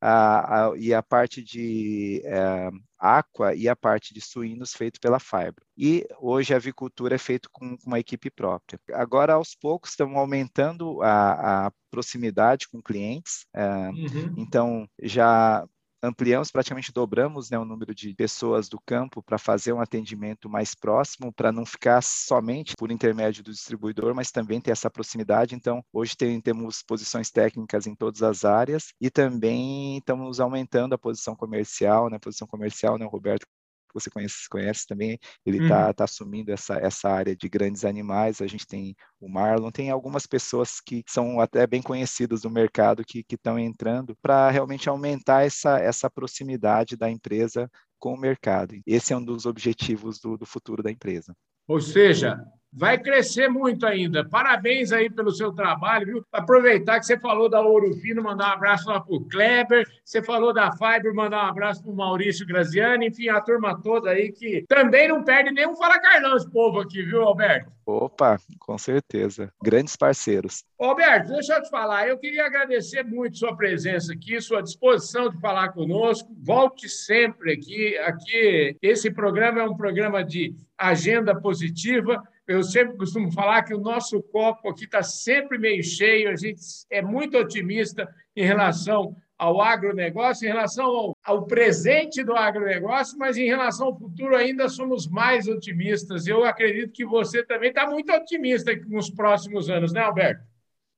a, 0.00 0.66
a, 0.66 0.76
e 0.76 0.92
a 0.92 1.00
parte 1.00 1.40
de 1.40 2.20
é, 2.24 2.70
aqua 2.98 3.54
e 3.54 3.68
a 3.68 3.76
parte 3.76 4.12
de 4.12 4.20
suínos 4.20 4.72
feito 4.72 4.98
pela 5.00 5.20
Fibro. 5.20 5.64
E 5.78 6.04
hoje 6.18 6.52
a 6.52 6.56
avicultura 6.56 7.14
é 7.14 7.18
feita 7.18 7.48
com, 7.52 7.76
com, 7.76 7.86
uma 7.86 8.00
equipe 8.00 8.28
própria. 8.32 8.80
Agora, 8.94 9.34
aos 9.34 9.54
poucos, 9.54 9.90
estamos 9.90 10.16
aumentando 10.16 11.00
a, 11.00 11.66
a 11.66 11.72
proximidade 11.92 12.66
com 12.66 12.82
clientes, 12.82 13.46
é, 13.54 13.64
uhum. 13.90 14.34
então 14.36 14.88
já 15.00 15.64
ampliamos, 16.04 16.50
praticamente 16.50 16.92
dobramos 16.92 17.50
né, 17.50 17.58
o 17.58 17.64
número 17.64 17.94
de 17.94 18.14
pessoas 18.14 18.68
do 18.68 18.78
campo 18.80 19.22
para 19.22 19.38
fazer 19.38 19.72
um 19.72 19.80
atendimento 19.80 20.48
mais 20.48 20.74
próximo, 20.74 21.32
para 21.32 21.50
não 21.50 21.64
ficar 21.64 22.02
somente 22.02 22.74
por 22.76 22.90
intermédio 22.90 23.42
do 23.42 23.50
distribuidor, 23.50 24.14
mas 24.14 24.30
também 24.30 24.60
ter 24.60 24.70
essa 24.70 24.90
proximidade. 24.90 25.54
Então, 25.54 25.84
hoje 25.92 26.16
tem, 26.16 26.40
temos 26.40 26.82
posições 26.82 27.30
técnicas 27.30 27.86
em 27.86 27.94
todas 27.94 28.22
as 28.22 28.44
áreas 28.44 28.92
e 29.00 29.10
também 29.10 29.98
estamos 29.98 30.40
aumentando 30.40 30.94
a 30.94 30.98
posição 30.98 31.34
comercial, 31.34 32.10
né, 32.10 32.16
a 32.16 32.20
posição 32.20 32.46
comercial, 32.46 32.98
né, 32.98 33.06
o 33.06 33.08
Roberto 33.08 33.46
você 33.94 34.10
conhece, 34.10 34.48
conhece 34.50 34.86
também, 34.86 35.18
ele 35.46 35.62
está 35.62 35.86
uhum. 35.86 35.92
tá 35.94 36.04
assumindo 36.04 36.52
essa, 36.52 36.74
essa 36.74 37.08
área 37.08 37.34
de 37.36 37.48
grandes 37.48 37.84
animais. 37.84 38.40
A 38.42 38.46
gente 38.46 38.66
tem 38.66 38.96
o 39.20 39.28
Marlon, 39.28 39.70
tem 39.70 39.90
algumas 39.90 40.26
pessoas 40.26 40.80
que 40.80 41.04
são 41.06 41.40
até 41.40 41.66
bem 41.66 41.80
conhecidas 41.80 42.42
do 42.42 42.50
mercado 42.50 43.04
que 43.04 43.24
estão 43.30 43.58
entrando 43.58 44.16
para 44.20 44.50
realmente 44.50 44.88
aumentar 44.88 45.46
essa, 45.46 45.78
essa 45.78 46.10
proximidade 46.10 46.96
da 46.96 47.08
empresa 47.10 47.70
com 47.98 48.14
o 48.14 48.20
mercado. 48.20 48.74
Esse 48.86 49.12
é 49.12 49.16
um 49.16 49.24
dos 49.24 49.46
objetivos 49.46 50.20
do, 50.20 50.36
do 50.36 50.44
futuro 50.44 50.82
da 50.82 50.90
empresa. 50.90 51.34
Ou 51.66 51.80
seja, 51.80 52.38
vai 52.74 52.98
crescer 52.98 53.48
muito 53.48 53.86
ainda. 53.86 54.28
Parabéns 54.28 54.92
aí 54.92 55.08
pelo 55.08 55.30
seu 55.30 55.52
trabalho, 55.52 56.06
viu? 56.06 56.26
Aproveitar 56.32 56.98
que 56.98 57.06
você 57.06 57.18
falou 57.18 57.48
da 57.48 57.60
Ouro 57.60 57.94
Fino, 57.94 58.22
mandar 58.22 58.48
um 58.48 58.52
abraço 58.52 58.88
lá 58.88 59.00
para 59.00 59.14
o 59.14 59.24
Kleber, 59.24 59.86
você 60.04 60.22
falou 60.22 60.52
da 60.52 60.72
Fiber, 60.72 61.14
mandar 61.14 61.44
um 61.44 61.48
abraço 61.48 61.82
para 61.82 61.92
o 61.92 61.96
Maurício 61.96 62.46
Graziani, 62.46 63.06
enfim, 63.06 63.28
a 63.28 63.40
turma 63.40 63.80
toda 63.80 64.10
aí 64.10 64.32
que 64.32 64.64
também 64.68 65.08
não 65.08 65.22
perde 65.22 65.52
nenhum 65.52 65.76
Fala 65.76 66.00
Carlão 66.00 66.36
esse 66.36 66.50
povo 66.50 66.80
aqui, 66.80 67.02
viu, 67.02 67.22
Alberto? 67.22 67.70
Opa, 67.86 68.38
com 68.58 68.78
certeza. 68.78 69.52
Grandes 69.62 69.94
parceiros. 69.94 70.64
Alberto, 70.78 71.32
deixa 71.32 71.54
eu 71.54 71.62
te 71.62 71.68
falar, 71.68 72.08
eu 72.08 72.18
queria 72.18 72.46
agradecer 72.46 73.04
muito 73.04 73.36
sua 73.36 73.54
presença 73.54 74.12
aqui, 74.12 74.40
sua 74.40 74.62
disposição 74.62 75.28
de 75.28 75.38
falar 75.38 75.68
conosco. 75.70 76.34
Volte 76.42 76.88
sempre 76.88 77.52
aqui. 77.52 77.96
Aqui, 77.98 78.76
esse 78.80 79.10
programa 79.10 79.60
é 79.60 79.64
um 79.64 79.76
programa 79.76 80.24
de 80.24 80.54
agenda 80.78 81.38
positiva 81.38 82.22
eu 82.46 82.62
sempre 82.62 82.96
costumo 82.96 83.32
falar 83.32 83.62
que 83.62 83.74
o 83.74 83.80
nosso 83.80 84.22
copo 84.22 84.68
aqui 84.68 84.84
está 84.84 85.02
sempre 85.02 85.58
meio 85.58 85.82
cheio, 85.82 86.30
a 86.30 86.36
gente 86.36 86.60
é 86.90 87.00
muito 87.00 87.38
otimista 87.38 88.08
em 88.36 88.44
relação 88.44 89.16
ao 89.38 89.60
agronegócio, 89.60 90.46
em 90.46 90.48
relação 90.48 90.84
ao, 90.86 91.16
ao, 91.24 91.46
presente 91.46 92.22
do 92.22 92.34
agronegócio, 92.34 93.18
mas 93.18 93.36
em 93.36 93.46
relação 93.46 93.88
ao 93.88 93.98
futuro 93.98 94.36
ainda 94.36 94.68
somos 94.68 95.08
mais 95.08 95.48
otimistas. 95.48 96.26
Eu 96.26 96.44
acredito 96.44 96.92
que 96.92 97.04
você 97.04 97.42
também 97.42 97.70
está 97.70 97.86
muito 97.86 98.12
otimista 98.12 98.74
nos 98.86 99.10
próximos 99.10 99.68
anos, 99.68 99.92
né, 99.92 100.00
Alberto? 100.00 100.42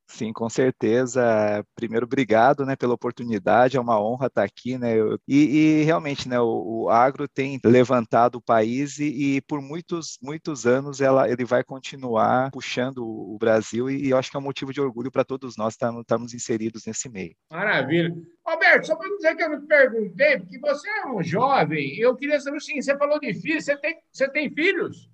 Sim, 0.06 0.32
com 0.32 0.48
certeza. 0.48 1.64
Primeiro, 1.74 2.06
obrigado, 2.06 2.64
né, 2.64 2.76
pela 2.76 2.94
oportunidade. 2.94 3.76
É 3.76 3.80
uma 3.80 4.00
honra 4.00 4.28
estar 4.28 4.44
aqui, 4.44 4.78
né? 4.78 4.94
E, 5.26 5.80
e 5.80 5.82
realmente, 5.82 6.28
né, 6.28 6.38
o, 6.40 6.84
o, 6.84 6.88
agro 6.88 7.28
tem 7.28 7.58
levantado 7.64 8.36
o 8.36 8.42
país 8.42 8.98
e, 8.98 9.36
e, 9.36 9.40
por 9.42 9.60
muitos, 9.60 10.18
muitos 10.22 10.64
anos 10.64 11.00
ela, 11.00 11.28
ele 11.28 11.44
vai 11.44 11.64
continuar 11.64 12.50
puxando 12.50 12.98
o 12.98 13.36
Brasil 13.38 13.90
e, 13.90 14.06
e 14.06 14.10
eu 14.10 14.16
acho 14.16 14.30
que 14.30 14.36
é 14.36 14.40
um 14.40 14.42
motivo 14.42 14.72
de 14.72 14.80
orgulho 14.80 15.10
para 15.10 15.24
todos 15.24 15.56
nós 15.56 15.74
estarmos, 15.74 16.32
inseridos 16.32 16.86
nesse 16.86 17.08
meio. 17.08 17.34
Maravilha. 17.50 18.14
Roberto, 18.46 18.86
só 18.86 18.96
para 18.96 19.08
dizer 19.08 19.34
que 19.34 19.42
eu 19.42 19.50
não 19.50 19.60
te 19.60 19.66
perguntei, 19.66 20.38
porque 20.38 20.58
você 20.60 20.88
é 20.88 21.06
um 21.08 21.22
jovem, 21.22 21.98
eu 21.98 22.14
queria 22.14 22.40
saber 22.40 22.58
assim, 22.58 22.80
você 22.80 22.96
falou 22.96 23.18
de 23.18 23.34
filhos, 23.34 23.64
você 23.64 23.76
tem, 23.76 23.96
você 24.12 24.28
tem 24.30 24.50
filhos? 24.50 25.10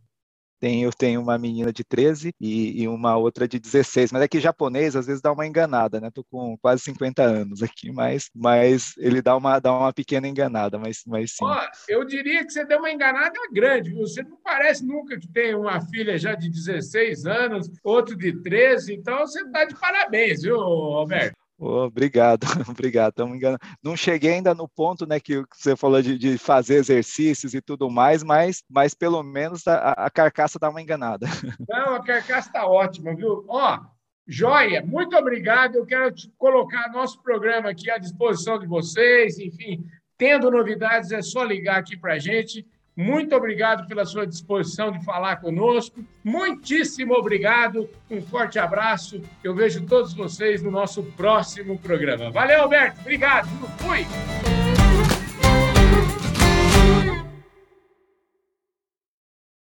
Tem, 0.62 0.85
eu 0.85 0.92
tenho 0.92 1.20
uma 1.20 1.37
menina 1.37 1.72
de 1.72 1.83
13 1.83 2.33
e, 2.40 2.83
e, 2.83 2.87
uma 2.87 3.16
outra 3.16 3.48
de 3.48 3.59
16, 3.59 4.12
mas 4.12 4.22
é 4.22 4.29
que 4.29 4.38
japonês 4.38 4.94
às 4.94 5.09
vezes 5.09 5.20
dá 5.20 5.33
uma 5.33 5.44
enganada, 5.44 6.01
né? 6.01 6.09
Tô 6.09 6.22
com 6.22 6.57
quase 6.57 6.85
50 6.85 7.20
anos 7.20 7.64
aqui, 7.64 7.90
mas, 7.90 8.31
mas 8.33 8.94
ele 8.96 9.20
dá 9.20 9.37
uma, 9.37 9.59
dá 9.59 9.77
uma 9.77 9.92
pequena 9.92 10.29
enganada, 10.29 10.79
mas, 10.79 11.03
mas 11.05 11.33
sim. 11.33 11.44
Ó, 11.44 11.66
eu 11.88 12.05
diria 12.05 12.44
que 12.46 12.53
você 12.53 12.64
deu 12.64 12.79
uma 12.79 12.92
enganada 12.92 13.37
grande, 13.53 13.92
você 13.92 14.22
não 14.22 14.37
parece 14.37 14.87
nunca 14.87 15.18
que 15.18 15.27
tem 15.27 15.53
uma 15.53 15.81
filha 15.81 16.16
já 16.16 16.37
de 16.37 16.48
16 16.48 17.27
anos, 17.27 17.68
outro 17.83 18.16
de 18.16 18.40
13, 18.40 18.94
então 18.94 19.18
você 19.18 19.42
está 19.42 19.64
de 19.64 19.75
parabéns, 19.75 20.42
viu, 20.42 20.59
Roberto? 20.59 21.42
Oh, 21.64 21.85
obrigado, 21.85 22.44
obrigado. 22.68 23.11
Estamos 23.11 23.37
enganando. 23.37 23.61
Não 23.81 23.96
cheguei 23.96 24.33
ainda 24.33 24.53
no 24.53 24.68
ponto, 24.68 25.07
né, 25.07 25.20
que 25.20 25.44
você 25.55 25.77
falou 25.77 26.03
de, 26.03 26.18
de 26.18 26.37
fazer 26.37 26.75
exercícios 26.75 27.55
e 27.55 27.61
tudo 27.61 27.88
mais, 27.88 28.25
mas, 28.25 28.64
mas 28.68 28.94
pelo 28.94 29.22
menos 29.22 29.64
a, 29.68 29.92
a 29.92 30.11
carcaça 30.11 30.59
dá 30.59 30.68
uma 30.68 30.83
enganada. 30.83 31.29
Não, 31.68 31.94
a 31.94 32.03
carcaça 32.03 32.48
está 32.48 32.66
ótima, 32.66 33.14
viu? 33.14 33.44
Ó, 33.46 33.79
joia, 34.27 34.85
muito 34.85 35.16
obrigado. 35.16 35.77
Eu 35.77 35.87
quero 35.87 36.12
colocar 36.37 36.90
nosso 36.90 37.22
programa 37.22 37.70
aqui 37.70 37.88
à 37.88 37.96
disposição 37.96 38.59
de 38.59 38.66
vocês. 38.66 39.38
Enfim, 39.38 39.87
tendo 40.18 40.51
novidades, 40.51 41.12
é 41.12 41.22
só 41.22 41.44
ligar 41.44 41.79
aqui 41.79 41.96
para 41.96 42.14
a 42.14 42.18
gente. 42.18 42.66
Muito 42.97 43.35
obrigado 43.35 43.87
pela 43.87 44.05
sua 44.05 44.27
disposição 44.27 44.93
de 44.93 45.03
falar 45.05 45.37
conosco. 45.37 46.05
Muitíssimo 46.23 47.15
obrigado. 47.15 47.89
Um 48.11 48.21
forte 48.21 48.59
abraço. 48.59 49.23
Eu 49.43 49.55
vejo 49.55 49.87
todos 49.87 50.13
vocês 50.13 50.63
no 50.63 50.71
nosso 50.71 51.03
próximo 51.03 51.79
programa. 51.79 52.31
Valeu, 52.31 52.63
Alberto. 52.63 53.01
Obrigado. 53.01 53.49
Fui. 53.79 54.82